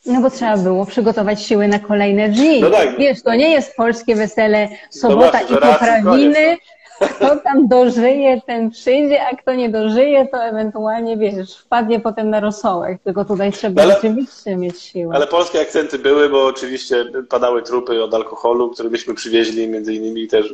[0.05, 2.61] No bo trzeba było przygotować siły na kolejne dni.
[2.61, 2.97] No tak.
[2.97, 6.57] Wiesz, to nie jest polskie wesele, sobota no właśnie, i poprawiny,
[6.99, 12.39] kto tam dożyje, ten przyjdzie, a kto nie dożyje, to ewentualnie, wiesz, wpadnie potem na
[12.39, 13.01] rosołek.
[13.03, 15.15] Tylko tutaj trzeba ale, rzeczywiście mieć siłę.
[15.15, 20.27] Ale polskie akcenty były, bo oczywiście padały trupy od alkoholu, które byśmy przywieźli, między innymi
[20.27, 20.53] też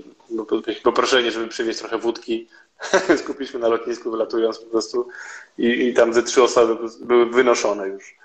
[0.83, 2.47] poproszenie, żeby przywieźć trochę wódki.
[3.23, 5.07] Skupiliśmy na lotnisku, wylatując po prostu
[5.57, 8.18] i, i tam ze trzy osoby były wynoszone już.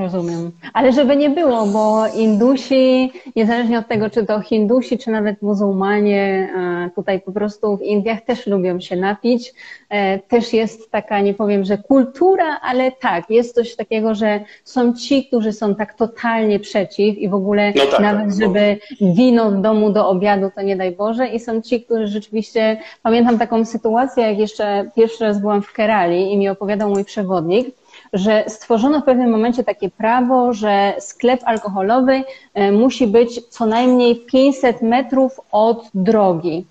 [0.00, 0.50] Rozumiem.
[0.72, 6.48] Ale żeby nie było, bo Indusi, niezależnie od tego, czy to Hindusi, czy nawet muzułmanie,
[6.56, 9.54] e, tutaj po prostu w Indiach też lubią się napić.
[9.88, 14.94] E, też jest taka, nie powiem, że kultura, ale tak, jest coś takiego, że są
[14.94, 19.50] ci, którzy są tak totalnie przeciw i w ogóle no tak, nawet, tak, żeby wino
[19.50, 21.26] w domu do obiadu, to nie daj Boże.
[21.26, 26.32] I są ci, którzy rzeczywiście, pamiętam taką sytuację, jak jeszcze pierwszy raz byłam w Kerali
[26.32, 27.79] i mi opowiadał mój przewodnik,
[28.12, 34.16] że stworzono w pewnym momencie takie prawo, że sklep alkoholowy e, musi być co najmniej
[34.16, 36.66] 500 metrów od drogi.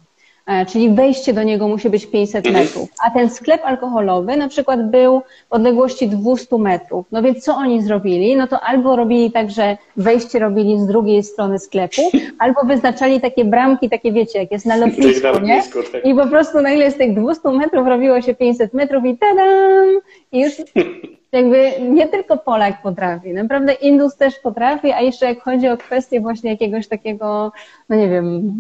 [0.50, 2.56] E, czyli wejście do niego musi być 500 mhm.
[2.66, 7.06] metrów, a ten sklep alkoholowy na przykład był w odległości 200 metrów.
[7.12, 8.36] No więc co oni zrobili?
[8.36, 12.02] No to albo robili tak, że wejście robili z drugiej strony sklepu,
[12.40, 15.64] albo wyznaczali takie bramki, takie wiecie, jak jest na lotnisku, nie?
[15.92, 16.06] Tak.
[16.06, 19.88] I po prostu nagle z tych 200 metrów robiło się 500 metrów i tadam!
[20.32, 20.54] I już
[21.32, 26.22] jakby nie tylko Polak potrafi, naprawdę Indus też potrafi, a jeszcze jak chodzi o kwestię
[26.22, 27.52] właśnie jakiegoś takiego,
[27.90, 28.54] no nie wiem,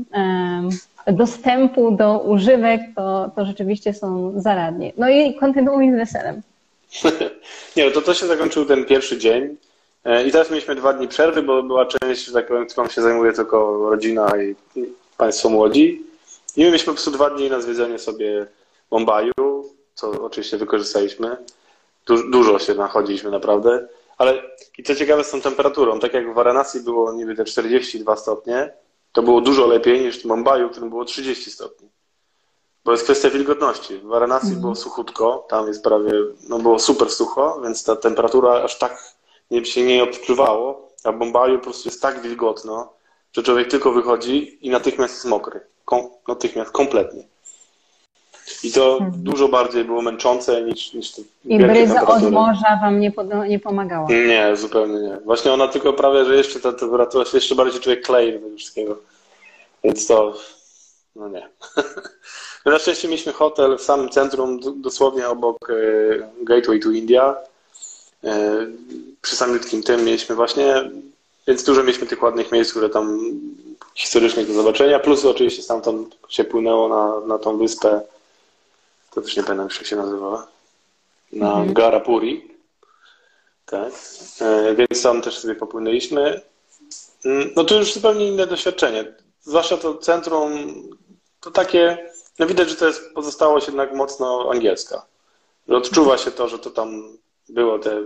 [1.07, 4.93] dostępu do używek, to, to rzeczywiście są zaradni.
[4.97, 6.41] No i kontynuuj z weselem.
[7.75, 9.57] nie, no to to się zakończył ten pierwszy dzień.
[10.05, 13.01] E, I teraz mieliśmy dwa dni przerwy, bo była część, że tak powiem, którą się
[13.01, 14.55] zajmuje tylko rodzina i
[15.17, 16.01] państwo młodzi.
[16.55, 18.47] I my mieliśmy po prostu dwa dni na zwiedzanie sobie
[18.89, 19.33] Bombaju,
[19.93, 21.37] co oczywiście wykorzystaliśmy.
[22.31, 23.87] Dużo się nachodziliśmy naprawdę.
[24.17, 24.41] Ale
[24.77, 28.71] i co ciekawe z tą temperaturą, tak jak w Varanasi było niby te 42 stopnie,
[29.11, 31.89] to było dużo lepiej niż w Mumbai, w którym było 30 stopni.
[32.85, 33.97] Bo jest kwestia wilgotności.
[33.97, 34.61] W Varanasi mm.
[34.61, 36.11] było suchutko, tam jest prawie,
[36.49, 39.15] no było super sucho, więc ta temperatura aż tak
[39.51, 42.93] nie, się nie odczuwało, a w Bombaju po prostu jest tak wilgotno,
[43.33, 45.61] że człowiek tylko wychodzi i natychmiast jest mokry.
[45.85, 47.27] Kom, natychmiast, kompletnie.
[48.63, 49.23] I to hmm.
[49.23, 53.11] dużo bardziej było męczące niż, niż te I bryza od morza wam nie,
[53.47, 54.07] nie pomagała?
[54.09, 55.17] Nie, zupełnie nie.
[55.25, 58.97] Właśnie ona tylko prawie, że jeszcze ta temperatura jeszcze bardziej człowiek klei do tego wszystkiego.
[59.83, 60.33] Więc to,
[61.15, 61.49] no nie.
[62.65, 65.73] na szczęście mieliśmy hotel w samym centrum, dosłownie obok e,
[66.43, 67.35] Gateway to India.
[68.23, 68.67] E,
[69.21, 70.91] przy samiutkim tym mieliśmy właśnie,
[71.47, 73.19] więc dużo mieliśmy tych ładnych miejsc, które tam
[73.95, 78.01] historycznie do zobaczenia, plus oczywiście stamtąd się płynęło na, na tą wyspę
[79.11, 80.47] to też nie pamiętam jak się nazywała,
[81.31, 81.73] na mhm.
[81.73, 82.55] Garapuri.
[83.65, 83.93] Tak.
[84.41, 86.41] E, więc tam też sobie popłynęliśmy.
[87.25, 89.13] Mm, no to już zupełnie inne doświadczenie.
[89.41, 90.51] Zwłaszcza to centrum,
[91.41, 95.05] to takie, no widać, że to jest pozostałość jednak mocno angielska.
[95.67, 97.17] Że odczuwa się to, że to tam
[97.49, 98.03] było te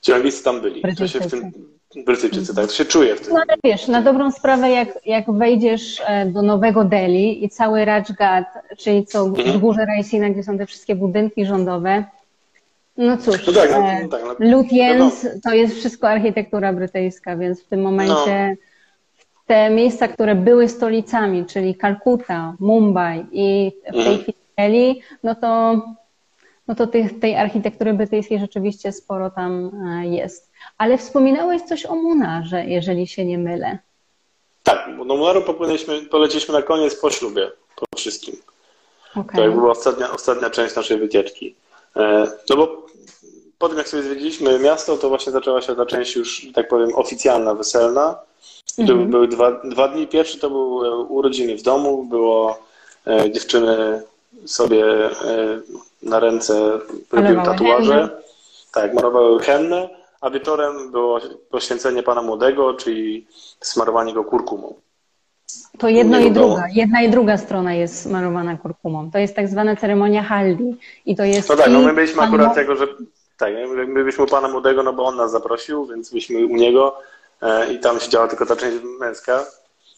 [0.00, 0.82] Ci Anglicy tam byli.
[0.98, 1.52] To się w tym,
[1.96, 3.34] Brytyjczycy, tak, to się czuje w tym.
[3.34, 7.84] No ale wiesz, na dobrą sprawę, jak, jak wejdziesz e, do Nowego Delhi i cały
[7.84, 8.44] Rajghat,
[8.78, 9.48] czyli co mhm.
[9.48, 12.04] wzgórze Raisina, gdzie są te wszystkie budynki rządowe,
[12.98, 17.36] no cóż, no tak, no, e, no tak, no, Lutyens to jest wszystko architektura brytyjska,
[17.36, 18.66] więc w tym momencie no.
[19.46, 24.18] te miejsca, które były stolicami, czyli Kalkuta, Mumbai i w tej mhm.
[24.18, 25.82] chwili Delhi, no to,
[26.68, 30.47] no to tych, tej architektury brytyjskiej rzeczywiście sporo tam e, jest.
[30.78, 33.78] Ale wspominałeś coś o Munarze, jeżeli się nie mylę.
[34.62, 35.42] Tak, do Munaru
[36.10, 38.36] poleciliśmy na koniec po ślubie, po wszystkim.
[39.16, 39.36] Okay.
[39.36, 41.54] To była ostatnia, ostatnia część naszej wycieczki.
[41.96, 42.86] E, no bo
[43.58, 46.90] po tym, jak sobie zwiedziliśmy miasto, to właśnie zaczęła się ta część już, tak powiem,
[46.94, 48.18] oficjalna, weselna.
[48.76, 50.06] To mm były dwa, dwa dni.
[50.06, 52.04] Pierwszy to był e, urodziny w domu.
[52.04, 52.58] Było
[53.06, 54.02] e, dziewczyny
[54.46, 55.60] sobie e,
[56.02, 56.78] na ręce
[57.12, 57.92] robiły tatuaże.
[57.92, 58.10] Henne.
[58.72, 59.88] Tak, malowały henne,
[60.20, 63.26] a wieczorem było poświęcenie Pana Młodego, czyli
[63.60, 64.74] smarowanie go kurkumą.
[65.78, 66.64] To jedno i druga.
[66.72, 69.10] Jedna i druga strona jest smarowana kurkumą.
[69.10, 70.76] To jest tak zwana ceremonia haldi.
[71.06, 71.48] I to jest.
[71.48, 72.86] No tak, no my byliśmy akurat tego, że
[73.36, 73.52] tak,
[73.88, 76.98] my byliśmy u pana młodego, no bo on nas zaprosił, więc byliśmy u niego
[77.42, 79.44] e, i tam siedziała tylko ta część męska.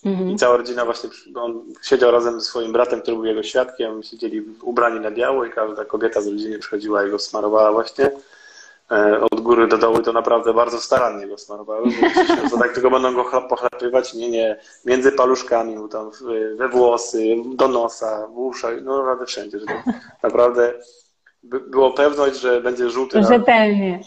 [0.04, 0.30] Mhm.
[0.30, 4.42] I cała rodzina właśnie, on siedział razem ze swoim bratem, który był jego świadkiem, siedzieli
[4.62, 8.10] ubrani na biało i każda kobieta z rodziny przychodziła i go smarowała właśnie
[9.30, 11.88] od góry do dołu i to naprawdę bardzo starannie go smarowały,
[12.51, 16.11] bo tak tylko będą go pochlapywać, nie, nie, między paluszkami, tam
[16.59, 19.66] we włosy, do nosa, w uszach, no naprawdę wszędzie, że
[20.22, 20.72] naprawdę
[21.43, 23.22] by było pewność, że będzie żółty.
[23.22, 24.01] Rzetelnie.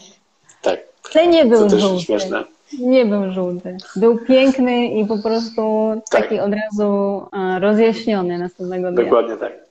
[0.62, 0.80] Tak.
[1.14, 2.04] Ale nie był to żółty.
[2.04, 2.44] Śmieszne.
[2.80, 3.76] Nie był żółty.
[3.96, 6.22] Był piękny i po prostu tak.
[6.22, 7.22] taki od razu
[7.60, 9.04] rozjaśniony następnego dnia.
[9.04, 9.63] Dokładnie tak.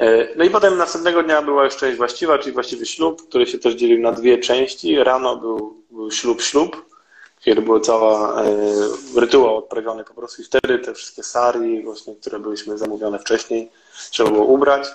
[0.00, 3.58] E, no i potem następnego dnia była już część właściwa, czyli właściwy ślub, który się
[3.58, 5.04] też dzielił na dwie części.
[5.04, 6.84] Rano był, był ślub, ślub,
[7.40, 8.46] kiedy był cała e,
[9.16, 13.70] rytuał odprawiony po prostu i wtedy te wszystkie sari, właśnie, które byliśmy zamówione wcześniej,
[14.10, 14.88] trzeba było ubrać.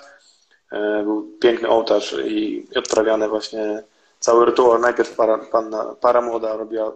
[0.72, 3.82] E, był piękny ołtarz i odprawiany właśnie
[4.20, 4.78] cały rytuał.
[4.78, 6.92] Najpierw para, panna, para młoda robiła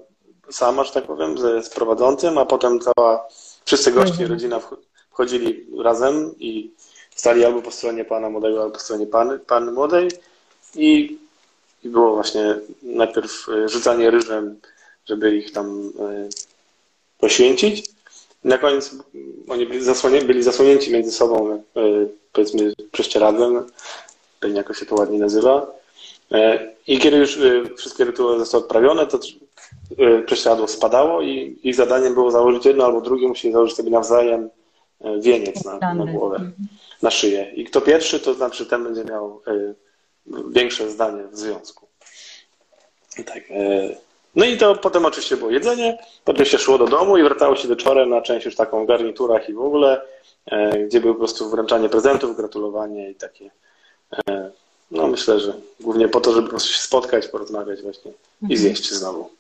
[0.51, 3.29] sama, że tak powiem, z, z prowadzącym, a potem cała,
[3.65, 4.31] wszyscy goście i mhm.
[4.31, 4.61] rodzina
[5.11, 6.71] wchodzili razem i
[7.21, 10.09] stali albo po stronie pana młodego, albo po stronie panny, panny młodej
[10.75, 11.19] i,
[11.85, 14.61] i było właśnie najpierw e, rzucanie ryżem,
[15.07, 16.29] żeby ich tam e,
[17.19, 17.91] poświęcić.
[18.45, 18.95] Na koniec
[19.49, 21.63] oni byli, zasłonięci, byli zasłonięci między sobą
[22.33, 23.67] powiedzmy prześcieradłem,
[24.41, 25.67] pewnie jakoś się to ładnie nazywa.
[26.33, 29.19] E, I kiedy już e, wszystkie rytuały zostały odprawione, to
[29.99, 34.49] e, prześcieradło spadało i ich zadaniem było założyć jedno albo drugie, musieli założyć sobie nawzajem
[35.21, 36.55] wieniec na, na głowę, mhm.
[37.03, 37.53] Na szyję.
[37.55, 39.43] I kto pierwszy, to znaczy ten będzie miał
[40.51, 41.87] większe zdanie w związku.
[43.27, 43.43] Tak.
[44.37, 47.69] No i to potem oczywiście było jedzenie, potem się szło do domu i wracało się
[47.69, 50.01] wieczorem na część już taką w garniturach i w ogóle.
[50.47, 53.51] E, gdzie było po prostu wręczanie prezentów, gratulowanie i takie.
[54.29, 54.51] E,
[54.91, 58.61] no myślę, że głównie po to, żeby po prostu się spotkać, porozmawiać właśnie i mhm.
[58.61, 59.31] zjeść znowu.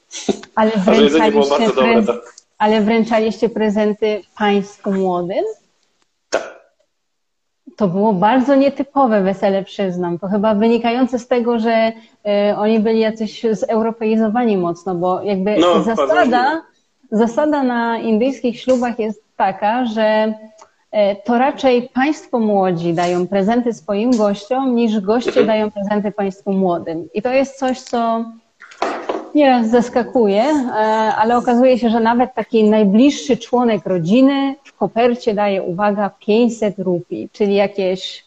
[0.55, 2.03] Ale A że jedzenie było bardzo dobre.
[2.07, 2.35] Tak.
[2.59, 5.45] Ale wręczaliście prezenty państwu młodym?
[7.81, 10.19] To było bardzo nietypowe wesele, przyznam.
[10.19, 11.93] To chyba wynikające z tego, że
[12.53, 16.63] y, oni byli jacyś zeuropeizowani mocno, bo jakby no, zasada,
[17.11, 20.35] zasada na indyjskich ślubach jest taka, że
[20.91, 27.09] E, to raczej państwo młodzi dają prezenty swoim gościom, niż goście dają prezenty państwu młodym.
[27.15, 28.25] I to jest coś, co
[29.35, 30.73] nieraz zaskakuje, e,
[31.17, 37.29] ale okazuje się, że nawet taki najbliższy członek rodziny w kopercie daje, uwaga, 500 rupii,
[37.33, 38.25] czyli jakieś,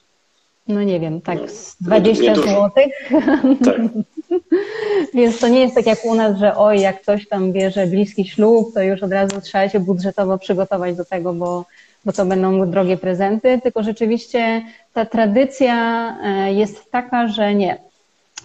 [0.67, 1.37] no nie wiem, tak
[1.81, 2.93] 20 złotych.
[3.65, 3.81] Tak.
[5.13, 8.25] Więc to nie jest tak jak u nas, że oj, jak ktoś tam bierze bliski
[8.25, 11.65] ślub, to już od razu trzeba się budżetowo przygotować do tego, bo
[12.05, 14.61] bo to będą drogie prezenty, tylko rzeczywiście
[14.93, 15.75] ta tradycja
[16.23, 17.77] e, jest taka, że nie,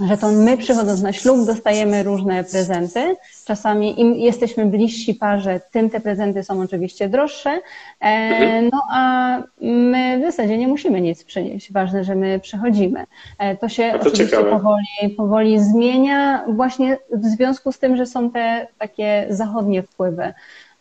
[0.00, 3.16] że to my przychodząc na ślub dostajemy różne prezenty.
[3.44, 7.50] Czasami im jesteśmy bliżsi parze, tym te prezenty są oczywiście droższe.
[7.50, 8.68] E, mhm.
[8.72, 11.72] No a my w zasadzie nie musimy nic przynieść.
[11.72, 13.04] Ważne, że my przychodzimy.
[13.38, 18.30] E, to się to oczywiście powoli, powoli zmienia właśnie w związku z tym, że są
[18.30, 20.32] te takie zachodnie wpływy.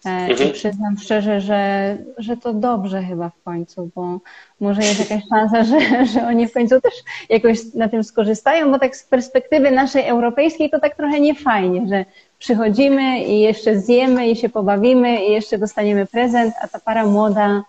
[0.05, 0.49] E, mhm.
[0.49, 4.19] I przyznam szczerze, że, że to dobrze chyba w końcu, bo
[4.59, 6.93] może jest jakaś szansa, że, że oni w końcu też
[7.29, 12.05] jakoś na tym skorzystają, bo tak z perspektywy naszej europejskiej to tak trochę niefajnie, że
[12.39, 17.63] przychodzimy i jeszcze zjemy i się pobawimy i jeszcze dostaniemy prezent, a ta para młoda,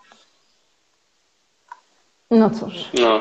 [2.31, 2.73] no cóż.
[2.93, 3.19] No,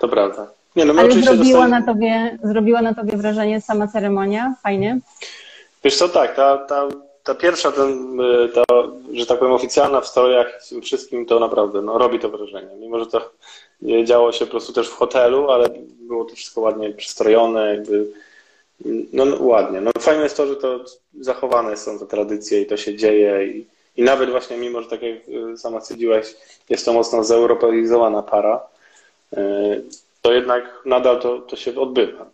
[0.00, 0.46] to prawda.
[0.76, 4.54] Nie, no Ale zrobiła, na tobie, zrobiła na tobie wrażenie sama ceremonia?
[4.62, 4.98] Fajnie?
[5.84, 6.88] Wiesz co, tak, ta, ta,
[7.24, 8.18] ta pierwsza, ten,
[8.54, 8.62] ta,
[9.12, 12.76] że tak powiem, oficjalna w strojach tym wszystkim, to naprawdę no, robi to wrażenie.
[12.76, 13.30] Mimo, że to
[14.04, 15.68] działo się po prostu też w hotelu, ale
[16.00, 18.06] było to wszystko ładnie przystrojone, jakby
[19.12, 19.80] no, no, ładnie.
[19.80, 20.84] No, fajne jest to, że to
[21.20, 23.66] zachowane są te tradycje i to się dzieje i,
[23.96, 26.34] i nawet właśnie mimo, że tak jak y, sama stwierdziłaś,
[26.68, 28.60] jest to mocno zeuropeizowana para,
[29.32, 29.38] y,
[30.22, 32.30] to jednak nadal to, to się odbywa.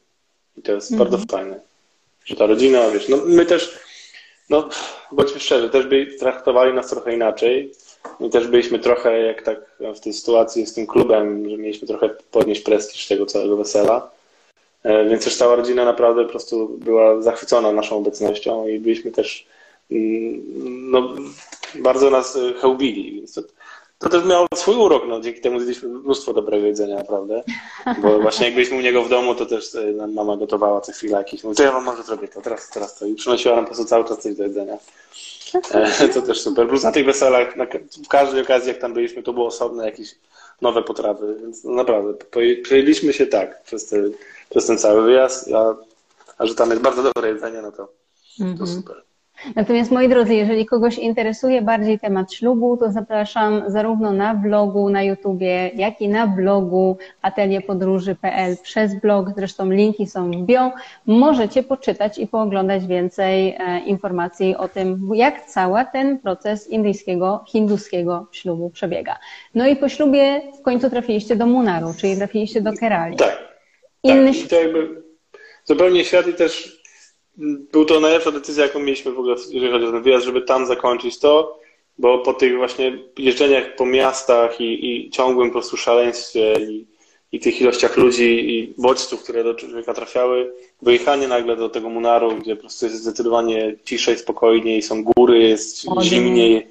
[0.57, 1.11] I to jest mhm.
[1.11, 1.61] bardzo fajne.
[2.25, 3.79] Że ta rodzina, wiesz, no my też,
[4.51, 4.69] no
[5.13, 7.73] bądźmy szczerzy, też by traktowali nas trochę inaczej.
[8.21, 9.59] I też byliśmy trochę jak tak
[9.97, 14.11] w tej sytuacji z tym klubem, że mieliśmy trochę podnieść prestiż tego całego wesela.
[14.83, 19.47] E, więc też cała rodzina naprawdę po prostu była zachwycona naszą obecnością i byliśmy też,
[19.91, 20.43] mm,
[20.91, 21.15] no,
[21.75, 23.43] bardzo nas e, chełbili, więc to,
[23.99, 27.43] to też miało swój urok, no, dzięki temu zjedliśmy mnóstwo dobrego jedzenia, naprawdę.
[28.03, 31.19] Bo właśnie jak byliśmy u niego w domu, to też e, mama gotowała co chwilę
[31.19, 33.71] jakieś, mówi, to ja wam może zrobię to, teraz, teraz to i przynosiła nam po
[33.71, 34.79] prostu cały czas coś do jedzenia.
[36.15, 36.69] To też super.
[36.69, 37.67] Plus na tych weselach, na,
[38.05, 40.15] w każdej okazji, jak tam byliśmy, to było osobne jakieś
[40.63, 42.25] nowe potrawy, więc no naprawdę,
[42.69, 43.97] pojedliśmy się tak przez te
[44.51, 45.77] przez ten cały wyjazd, a,
[46.39, 47.89] a że tam jest bardzo dobre jedzenie, no to,
[48.39, 48.67] to mhm.
[48.67, 49.06] super.
[49.57, 55.03] Natomiast moi drodzy, jeżeli kogoś interesuje bardziej temat ślubu, to zapraszam zarówno na blogu, na
[55.03, 59.31] YouTubie, jak i na blogu atelierpodróży.pl przez blog.
[59.37, 60.73] Zresztą linki są w bio.
[61.07, 68.27] Możecie poczytać i pooglądać więcej e, informacji o tym, jak cały ten proces indyjskiego, hinduskiego
[68.33, 69.19] ślubu przebiega.
[69.55, 73.17] No i po ślubie w końcu trafiliście do Munaru, czyli trafiliście do Kerali.
[73.17, 73.39] Tak.
[74.03, 75.03] Inny tak, to jakby
[75.65, 76.76] zupełnie świat i też
[77.73, 80.67] był to najlepsza decyzja, jaką mieliśmy w ogóle, jeżeli chodzi o ten wyjazd, żeby tam
[80.67, 81.61] zakończyć to,
[81.99, 86.87] bo po tych właśnie jeżdżeniach po miastach i, i ciągłym po prostu szaleństwie i,
[87.33, 92.37] i tych ilościach ludzi i bodźców, które do człowieka trafiały, wyjechanie nagle do tego Munaru,
[92.37, 96.69] gdzie po prostu jest zdecydowanie ciszej, spokojniej, są góry, jest zimniej,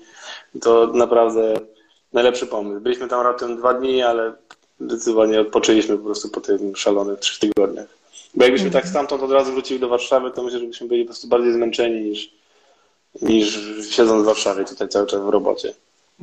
[0.61, 1.53] to naprawdę
[2.13, 2.81] najlepszy pomysł.
[2.81, 4.33] Byliśmy tam raptem dwa dni, ale
[4.79, 8.04] zdecydowanie odpoczęliśmy po prostu po tym szalonych trzech tygodniach.
[8.35, 11.07] Bo jakbyśmy tak stamtąd od razu wrócili do Warszawy, to myślę, że byśmy byli po
[11.07, 12.31] prostu bardziej zmęczeni niż,
[13.21, 13.59] niż
[13.89, 15.73] siedząc w Warszawie tutaj cały czas w robocie.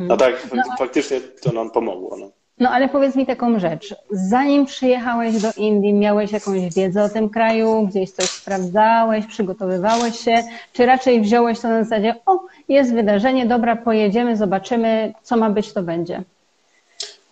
[0.09, 2.17] A tak no, faktycznie to nam pomogło.
[2.17, 2.31] No.
[2.59, 3.95] no ale powiedz mi taką rzecz.
[4.11, 10.43] Zanim przyjechałeś do Indii, miałeś jakąś wiedzę o tym kraju, gdzieś coś sprawdzałeś, przygotowywałeś się,
[10.73, 15.73] czy raczej wziąłeś to na zasadzie, o, jest wydarzenie, dobra, pojedziemy, zobaczymy, co ma być,
[15.73, 16.23] to będzie.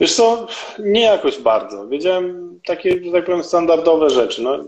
[0.01, 0.47] Wiesz co,
[0.78, 1.89] nie jakoś bardzo.
[1.89, 4.43] Wiedziałem takie, że tak powiem, standardowe rzeczy.
[4.43, 4.59] No,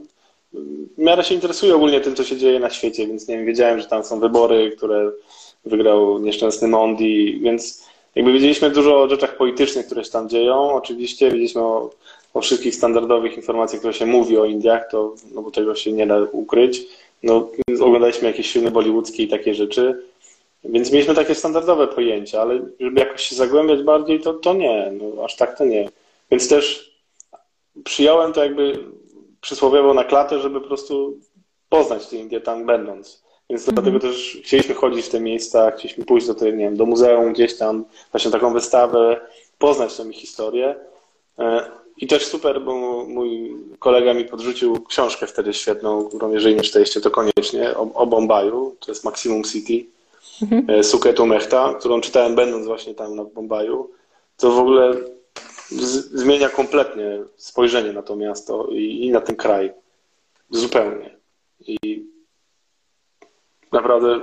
[0.98, 3.80] w miarę się interesuję ogólnie tym, co się dzieje na świecie, więc nie wiem, wiedziałem,
[3.80, 5.10] że tam są wybory, które
[5.64, 10.72] wygrał nieszczęsny Mondi, więc jakby wiedzieliśmy dużo o rzeczach politycznych, które się tam dzieją.
[10.72, 11.90] Oczywiście wiedzieliśmy o,
[12.34, 16.06] o wszystkich standardowych informacjach, które się mówi o Indiach, to, no bo tego się nie
[16.06, 16.82] da ukryć.
[17.22, 17.48] No,
[17.80, 20.02] oglądaliśmy jakieś filmy bollywoodzkie i takie rzeczy.
[20.64, 25.24] Więc mieliśmy takie standardowe pojęcia, ale żeby jakoś się zagłębiać bardziej, to, to nie, no,
[25.24, 25.88] aż tak to nie.
[26.30, 26.91] Więc też
[27.84, 28.84] przyjąłem to jakby
[29.40, 31.18] przysłowiowo na klatę, żeby po prostu
[31.68, 33.22] poznać te Indie tam będąc.
[33.50, 33.74] Więc mm -hmm.
[33.74, 37.32] dlatego też chcieliśmy chodzić w te miejsca, chcieliśmy pójść do, tej, nie wiem, do muzeum
[37.32, 39.20] gdzieś tam, właśnie taką wystawę,
[39.58, 40.76] poznać tą ich historię.
[41.38, 46.62] E, I też super, bo mój kolega mi podrzucił książkę wtedy świetną, którą jeżeli nie
[46.62, 49.86] czytaliście, to koniecznie, o, o Bombaju, to jest Maximum City
[50.42, 50.70] mhm.
[50.70, 53.90] E, Suketu Mechta, którą czytałem będąc właśnie tam na Bombaju,
[54.36, 54.94] to w ogóle
[56.12, 59.72] zmienia kompletnie spojrzenie na to miasto i, i na ten kraj.
[60.50, 61.16] Zupełnie.
[61.60, 62.06] I
[63.72, 64.20] naprawdę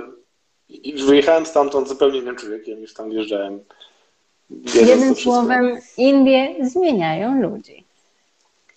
[1.06, 3.60] wyjechałem stamtąd zupełnie innym człowiekiem niż tam wjeżdżałem.
[4.74, 7.84] Jednym słowem, Indie zmieniają ludzi.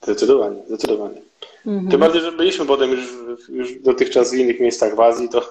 [0.03, 1.21] Zdecydowanie, zdecydowanie.
[1.65, 1.91] Mhm.
[1.91, 3.13] Tym bardziej, że byliśmy potem już,
[3.49, 5.41] już dotychczas w innych miejscach w Azji, to,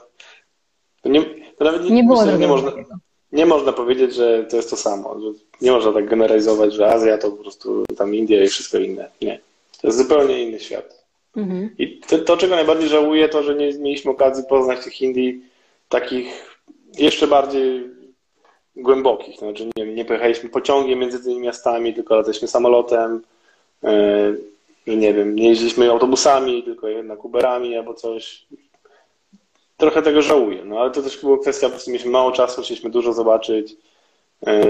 [1.03, 1.25] to nie,
[1.59, 2.73] to nawet nie, nie było myślę, nie można,
[3.33, 5.17] nie można powiedzieć, że to jest to samo.
[5.61, 9.09] Nie można tak generalizować, że Azja to po prostu tam India i wszystko inne.
[9.23, 9.41] Nie.
[9.81, 11.05] To jest zupełnie inny świat.
[11.37, 11.71] Mhm.
[11.79, 15.45] I to, to, czego najbardziej żałuję, to, że nie mieliśmy okazji poznać tych Indii
[15.89, 16.59] takich
[16.99, 17.91] jeszcze bardziej
[18.77, 19.39] głębokich.
[19.39, 23.23] Znaczy nie, nie pojechaliśmy pociągiem między tymi miastami, tylko lataliśmy samolotem,
[23.83, 28.47] yy, nie wiem, nie jeździliśmy autobusami, tylko jednak Uberami albo coś
[29.83, 32.91] trochę tego żałuję, no ale to też była kwestia, po prostu mieliśmy mało czasu, chcieliśmy
[32.91, 33.77] dużo zobaczyć.
[34.47, 34.63] E,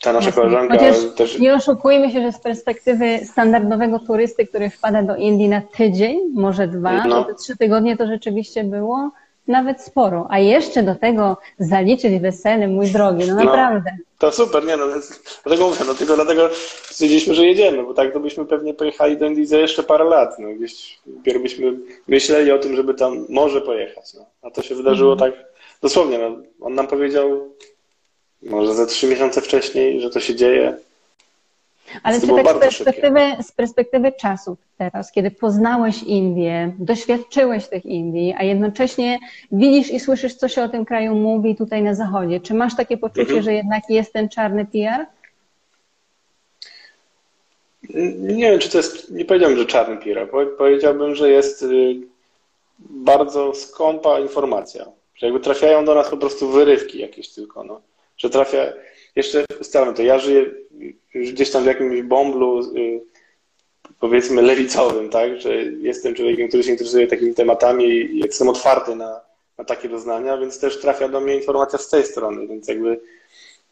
[0.00, 0.42] ta nasza Jasne.
[0.42, 1.38] koleżanka Chociaż też...
[1.38, 6.68] Nie oszukujmy się, że z perspektywy standardowego turysty, który wpada do Indii na tydzień, może
[6.68, 7.24] dwa, no.
[7.24, 9.10] te trzy tygodnie to rzeczywiście było
[9.48, 10.26] nawet sporo.
[10.30, 13.90] A jeszcze do tego zaliczyć wesele, mój drogi, no naprawdę.
[13.98, 14.84] No, to super, nie no,
[15.44, 16.48] dlatego mówię, no tylko dlatego
[16.82, 20.38] stwierdziliśmy, że jedziemy, bo tak to byśmy pewnie pojechali do Indii za jeszcze parę lat,
[20.38, 21.74] no gdzieś dopiero byśmy
[22.08, 24.26] myśleli o tym, żeby tam może pojechać, no.
[24.46, 25.32] A to się wydarzyło mhm.
[25.32, 25.44] tak
[25.82, 26.36] dosłownie, no.
[26.60, 27.54] On nam powiedział
[28.42, 30.76] może ze trzy miesiące wcześniej, że to się dzieje.
[32.02, 38.34] Ale czy tak z perspektywy, z perspektywy czasu teraz, kiedy poznałeś Indię, doświadczyłeś tych Indii,
[38.38, 39.18] a jednocześnie
[39.52, 42.96] widzisz i słyszysz, co się o tym kraju mówi tutaj na zachodzie, czy masz takie
[42.96, 43.42] poczucie, mhm.
[43.42, 45.06] że jednak jest ten czarny PR?
[48.18, 50.30] Nie wiem, czy to jest, nie powiedziałbym, że czarny PR.
[50.58, 51.96] Powiedziałbym, że jest y,
[52.78, 54.86] bardzo skąpa informacja.
[55.14, 57.80] Że jakby trafiają do nas po prostu wyrywki jakieś tylko, no.
[58.16, 58.72] Że trafia,
[59.16, 60.50] jeszcze ustalam to, ja żyję
[61.14, 63.00] gdzieś tam w jakimś bąblu y,
[64.00, 69.20] powiedzmy lewicowym, tak, że jestem człowiekiem, który się interesuje takimi tematami i jestem otwarty na,
[69.58, 73.00] na takie doznania, więc też trafia do mnie informacja z tej strony, więc jakby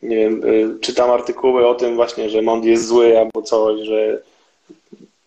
[0.02, 4.22] nie wiem, y, czytam artykuły o tym właśnie, że Mondi jest zły albo coś, że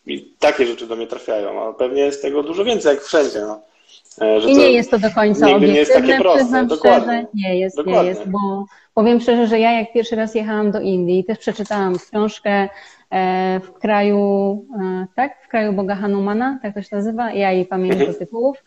[0.06, 3.42] i takie rzeczy do mnie trafiają, a pewnie jest tego dużo więcej, jak wszędzie.
[3.42, 3.62] No.
[4.22, 6.66] E, I nie jest to do końca obiektywne, nie jest takie proste.
[6.66, 7.26] Dokładnie.
[7.34, 8.02] nie jest, Dokładnie.
[8.02, 11.96] nie jest, bo powiem szczerze, że ja jak pierwszy raz jechałam do Indii, też przeczytałam
[12.00, 12.70] książkę
[13.12, 17.66] e, w kraju, e, tak, w kraju Boga Hanumana, tak to się nazywa, ja jej
[17.66, 18.20] pamiętam mhm.
[18.20, 18.64] tytułów,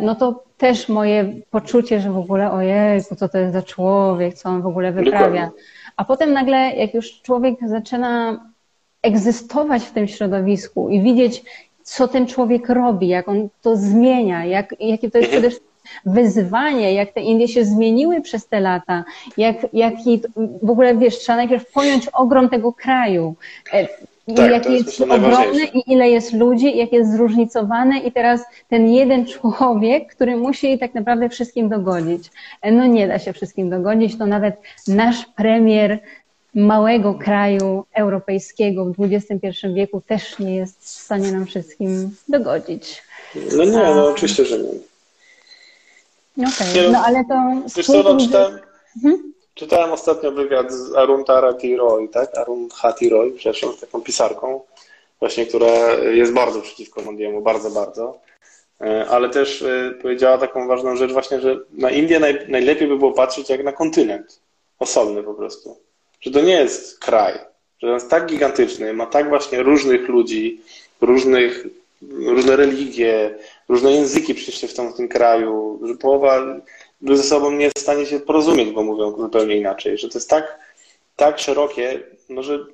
[0.00, 4.48] no to też moje poczucie, że w ogóle ojej, co to jest za człowiek, co
[4.48, 5.20] on w ogóle wyprawia.
[5.20, 5.50] Dokładnie.
[5.96, 8.40] A potem nagle, jak już człowiek zaczyna
[9.02, 11.44] egzystować w tym środowisku i widzieć,
[11.84, 15.74] co ten człowiek robi, jak on to zmienia, jak, jakie to jest przede wszystkim
[16.06, 19.04] wyzwanie, jak te Indie się zmieniły przez te lata,
[19.36, 20.20] jak, jaki
[20.62, 23.34] w ogóle wiesz, trzeba najpierw pojąć ogrom tego kraju.
[23.72, 23.88] E,
[24.36, 28.88] tak, jak jest, jest ogromny i ile jest ludzi, jak jest zróżnicowane i teraz ten
[28.88, 32.30] jeden człowiek, który musi tak naprawdę wszystkim dogodzić.
[32.62, 34.56] E, no nie da się wszystkim dogodzić, to nawet
[34.88, 35.98] nasz premier
[36.54, 43.02] małego kraju europejskiego w XXI wieku też nie jest w stanie nam wszystkim dogodzić.
[43.56, 44.70] No nie, no oczywiście, że nie.
[46.38, 46.90] Okej, okay.
[46.92, 47.34] no, ale to...
[47.76, 48.58] Wiesz co, no, czytałem,
[48.96, 49.32] mhm.
[49.54, 52.38] czytałem ostatnio wywiad z Arun Tarati Roy, tak?
[52.38, 54.60] Arun Hati Roy, przepraszam, taką pisarką,
[55.20, 58.18] właśnie, która jest bardzo przeciwko Mondiemu, bardzo, bardzo.
[58.80, 62.98] E, ale też e, powiedziała taką ważną rzecz właśnie, że na Indię naj, najlepiej by
[62.98, 64.40] było patrzeć jak na kontynent.
[64.78, 65.83] Osobny po prostu
[66.24, 67.38] że to nie jest kraj,
[67.82, 70.60] że on jest tak gigantyczny, ma tak właśnie różnych ludzi,
[71.00, 71.66] różnych,
[72.10, 76.60] różne religie, różne języki przecież w tym, w tym kraju, że połowa
[77.02, 80.30] ze sobą nie jest w stanie się porozumieć, bo mówią zupełnie inaczej, że to jest
[80.30, 80.58] tak,
[81.16, 82.66] tak szerokie, no, że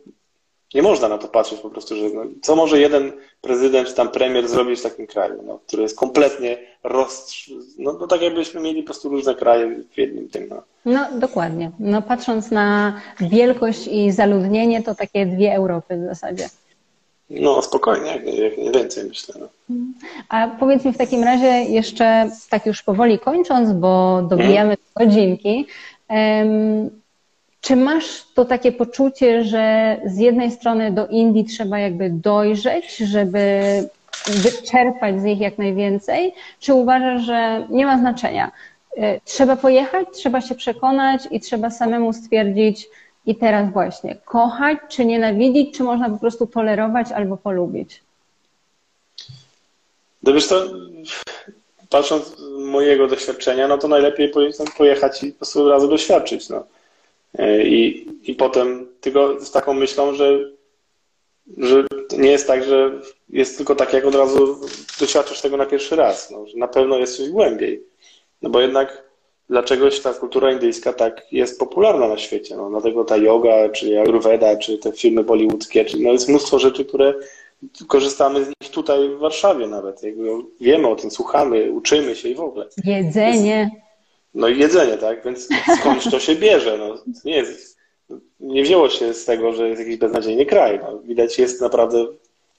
[0.74, 4.08] nie można na to patrzeć po prostu, że no, co może jeden prezydent czy tam
[4.08, 7.44] premier zrobić w takim kraju, no, który jest kompletnie roz...
[7.78, 10.48] No, no tak jakbyśmy mieli po prostu różne kraje w jednym tym.
[10.48, 10.62] No.
[10.84, 11.70] no dokładnie.
[11.78, 16.48] No patrząc na wielkość i zaludnienie, to takie dwie Europy w zasadzie.
[17.30, 19.34] No spokojnie, jak jak nie więcej myślę.
[19.40, 19.76] No.
[20.28, 24.78] A powiedz mi w takim razie jeszcze, tak już powoli kończąc, bo dobijamy hmm.
[24.96, 25.66] godzinki,
[26.08, 26.99] um,
[27.60, 33.50] czy masz to takie poczucie, że z jednej strony do Indii trzeba jakby dojrzeć, żeby
[34.26, 38.50] wyczerpać z nich jak najwięcej, czy uważasz, że nie ma znaczenia?
[38.98, 42.88] Y, trzeba pojechać, trzeba się przekonać i trzeba samemu stwierdzić,
[43.26, 48.02] i teraz właśnie, kochać czy nienawidzić, czy można po prostu tolerować albo polubić?
[50.22, 50.64] No wiesz to,
[51.90, 54.32] patrząc z mojego doświadczenia, no to najlepiej
[54.76, 56.48] pojechać i po prostu od razu doświadczyć.
[56.48, 56.64] No.
[57.38, 60.38] E, I, i potem tylko z taką myślą, że,
[61.58, 61.84] że
[62.18, 64.60] nie jest tak, że jest tylko tak, jak od razu
[65.00, 66.30] doświadczysz tego na pierwszy raz.
[66.30, 67.82] No, że na pewno jest coś głębiej.
[68.42, 69.10] No bo jednak
[69.50, 72.56] dlaczegoś ta kultura indyjska tak jest popularna na świecie.
[72.56, 76.84] No, dlatego ta yoga, czy ayurveda, czy te filmy bollywoodzkie, czy, no jest mnóstwo rzeczy,
[76.84, 77.14] które
[77.88, 80.02] korzystamy z nich tutaj w Warszawie nawet.
[80.02, 80.28] Jakby
[80.60, 82.66] wiemy o tym, słuchamy, uczymy się i w ogóle.
[82.84, 83.70] Jedzenie.
[84.34, 85.24] No i jedzenie, tak?
[85.24, 85.48] Więc
[85.80, 86.78] skądś to się bierze?
[86.78, 87.44] No, nie,
[88.40, 90.80] nie wzięło się z tego, że jest jakiś beznadziejny kraj.
[90.82, 92.06] No, widać, jest naprawdę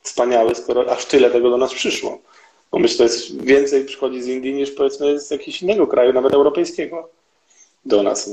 [0.01, 2.19] wspaniały, skoro aż tyle tego do nas przyszło.
[2.72, 6.34] Bo myślę, że jest więcej przychodzi z Indii niż powiedzmy z jakiegoś innego kraju, nawet
[6.34, 7.09] europejskiego
[7.86, 8.30] do nas.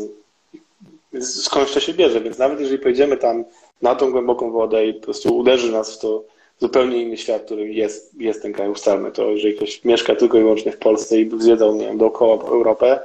[1.13, 3.45] Więc skądś to się bierze, więc nawet jeżeli pojedziemy tam
[3.83, 6.25] na tą głęboką wodę i po prostu uderzy nas w to
[6.59, 10.41] zupełnie inny świat, który jest, jest ten kraj, ustalmy to, jeżeli ktoś mieszka tylko i
[10.41, 13.01] wyłącznie w Polsce i zwiedzał, nie wiem, dookoła Europę,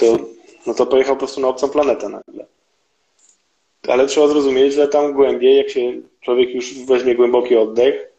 [0.00, 0.18] to,
[0.66, 2.46] no to pojechał po prostu na obcą planetę nagle.
[3.88, 8.12] Ale trzeba zrozumieć, że tam głębiej, jak się człowiek już weźmie głęboki oddech,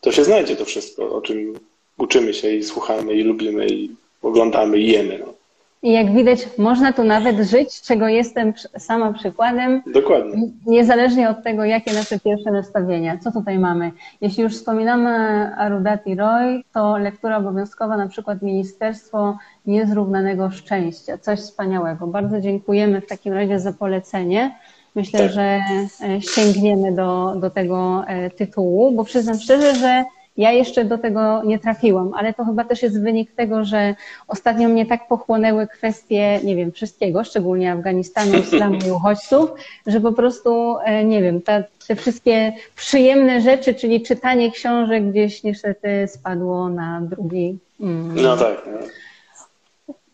[0.00, 1.58] to się znajdzie to wszystko, o czym
[1.98, 3.90] uczymy się i słuchamy i lubimy i
[4.22, 5.18] oglądamy i jemy.
[5.18, 5.34] No.
[5.82, 9.82] I jak widać, można tu nawet żyć, czego jestem sama przykładem.
[9.86, 10.48] Dokładnie.
[10.66, 13.18] Niezależnie od tego, jakie nasze pierwsze nastawienia.
[13.18, 13.92] Co tutaj mamy?
[14.20, 15.10] Jeśli już wspominamy
[15.56, 21.18] Arudati Roy, to lektura obowiązkowa, na przykład Ministerstwo Niezrównanego Szczęścia.
[21.18, 22.06] Coś wspaniałego.
[22.06, 24.58] Bardzo dziękujemy w takim razie za polecenie.
[24.94, 25.30] Myślę, tak.
[25.30, 30.04] że e, sięgniemy do, do tego e, tytułu, bo przyznam szczerze, że
[30.40, 33.94] ja jeszcze do tego nie trafiłam, ale to chyba też jest wynik tego, że
[34.28, 39.50] ostatnio mnie tak pochłonęły kwestie, nie wiem, wszystkiego, szczególnie Afganistanu, islamu i uchodźców,
[39.86, 45.42] że po prostu, e, nie wiem, ta, te wszystkie przyjemne rzeczy, czyli czytanie książek gdzieś
[45.42, 47.58] niestety spadło na drugi.
[47.80, 48.68] Mm, no tak.
[48.72, 48.78] No.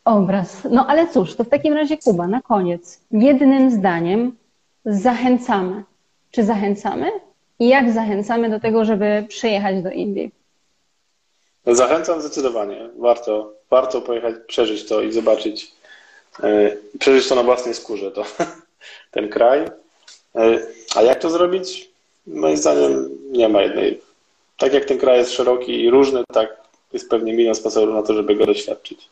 [0.04, 0.62] Obraz.
[0.70, 4.36] No ale cóż, to w takim razie Kuba, na koniec, jednym zdaniem
[4.84, 5.82] zachęcamy.
[6.30, 7.25] Czy zachęcamy?
[7.58, 10.30] I jak zachęcamy do tego, żeby przyjechać do Indii?
[11.66, 12.88] Zachęcam zdecydowanie.
[12.98, 15.72] Warto, warto pojechać, przeżyć to i zobaczyć,
[16.42, 18.24] yy, przeżyć to na własnej skórze, to,
[19.10, 19.60] ten kraj.
[20.34, 21.90] Yy, a jak to zrobić?
[22.26, 24.00] Moim zdaniem nie ma jednej.
[24.56, 26.56] Tak jak ten kraj jest szeroki i różny, tak
[26.92, 29.08] jest pewnie milion sposobów na to, żeby go doświadczyć.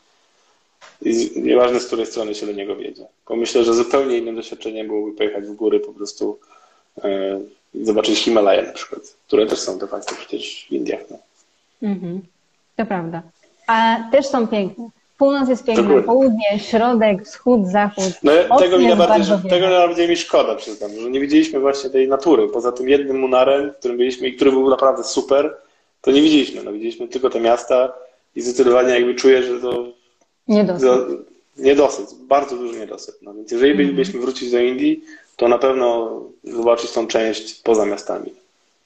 [1.01, 3.05] I nieważne z której strony się do niego wiedzie.
[3.27, 6.39] Bo myślę, że zupełnie innym doświadczeniem byłoby pojechać w góry po prostu
[7.03, 7.49] yy,
[7.83, 11.01] zobaczyć Himalaje na przykład, które też są de facto przecież w Indiach.
[11.11, 11.17] No.
[11.81, 12.21] Mhm.
[12.75, 13.21] To prawda.
[13.67, 14.89] A też są piękne.
[15.17, 16.07] Północ jest piękna, Dokładnie.
[16.07, 18.13] południe, środek, wschód, zachód.
[18.23, 22.47] No, tego, mi najbardziej, tego najbardziej mi szkoda, przyznam, że nie widzieliśmy właśnie tej natury.
[22.47, 25.57] Poza tym jednym Munarem, którym byliśmy i który był naprawdę super,
[26.01, 26.63] to nie widzieliśmy.
[26.63, 27.93] No, widzieliśmy tylko te miasta
[28.35, 29.85] i zdecydowanie jakby czuję, że to
[30.47, 30.89] niedosyt.
[31.57, 33.15] niedosyt, bardzo duży niedosyt.
[33.21, 33.85] No, więc jeżeli mm.
[33.85, 35.03] bylibyśmy wrócić do Indii,
[35.35, 36.11] to na pewno
[36.43, 38.31] zobaczyć tą część poza miastami.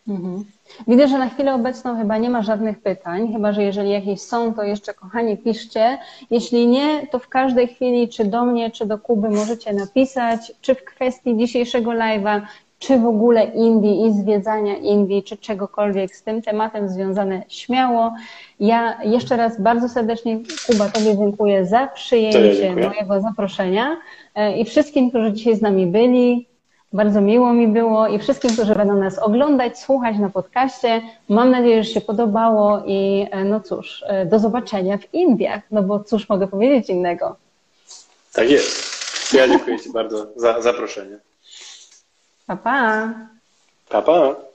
[0.08, 0.45] Mhm.
[0.88, 4.54] Widzę, że na chwilę obecną chyba nie ma żadnych pytań, chyba że jeżeli jakieś są,
[4.54, 5.97] to jeszcze kochani piszcie.
[6.32, 10.76] Jeśli nie, to w każdej chwili, czy do mnie, czy do Kuby możecie napisać, czy
[10.76, 12.41] w kwestii dzisiejszego live'a,
[12.80, 18.14] czy w ogóle Indii i zwiedzania Indii, czy czegokolwiek z tym tematem związane śmiało.
[18.60, 23.97] Ja jeszcze raz bardzo serdecznie Kuba Tobie dziękuję za przyjęcie ja mojego zaproszenia
[24.36, 26.47] e, i wszystkim, którzy dzisiaj z nami byli.
[26.93, 31.01] Bardzo miło mi było i wszystkim, którzy będą nas oglądać, słuchać na podcaście.
[31.30, 35.84] Mam nadzieję, że się podobało i e, no cóż, e, do zobaczenia w Indiach, no
[35.84, 37.36] bo cóż mogę powiedzieć innego.
[38.34, 39.34] Tak jest.
[39.34, 41.18] Ja dziękuję Ci bardzo za zaproszenie.
[42.47, 43.14] Pa, pa.
[43.89, 44.49] Pa, pa.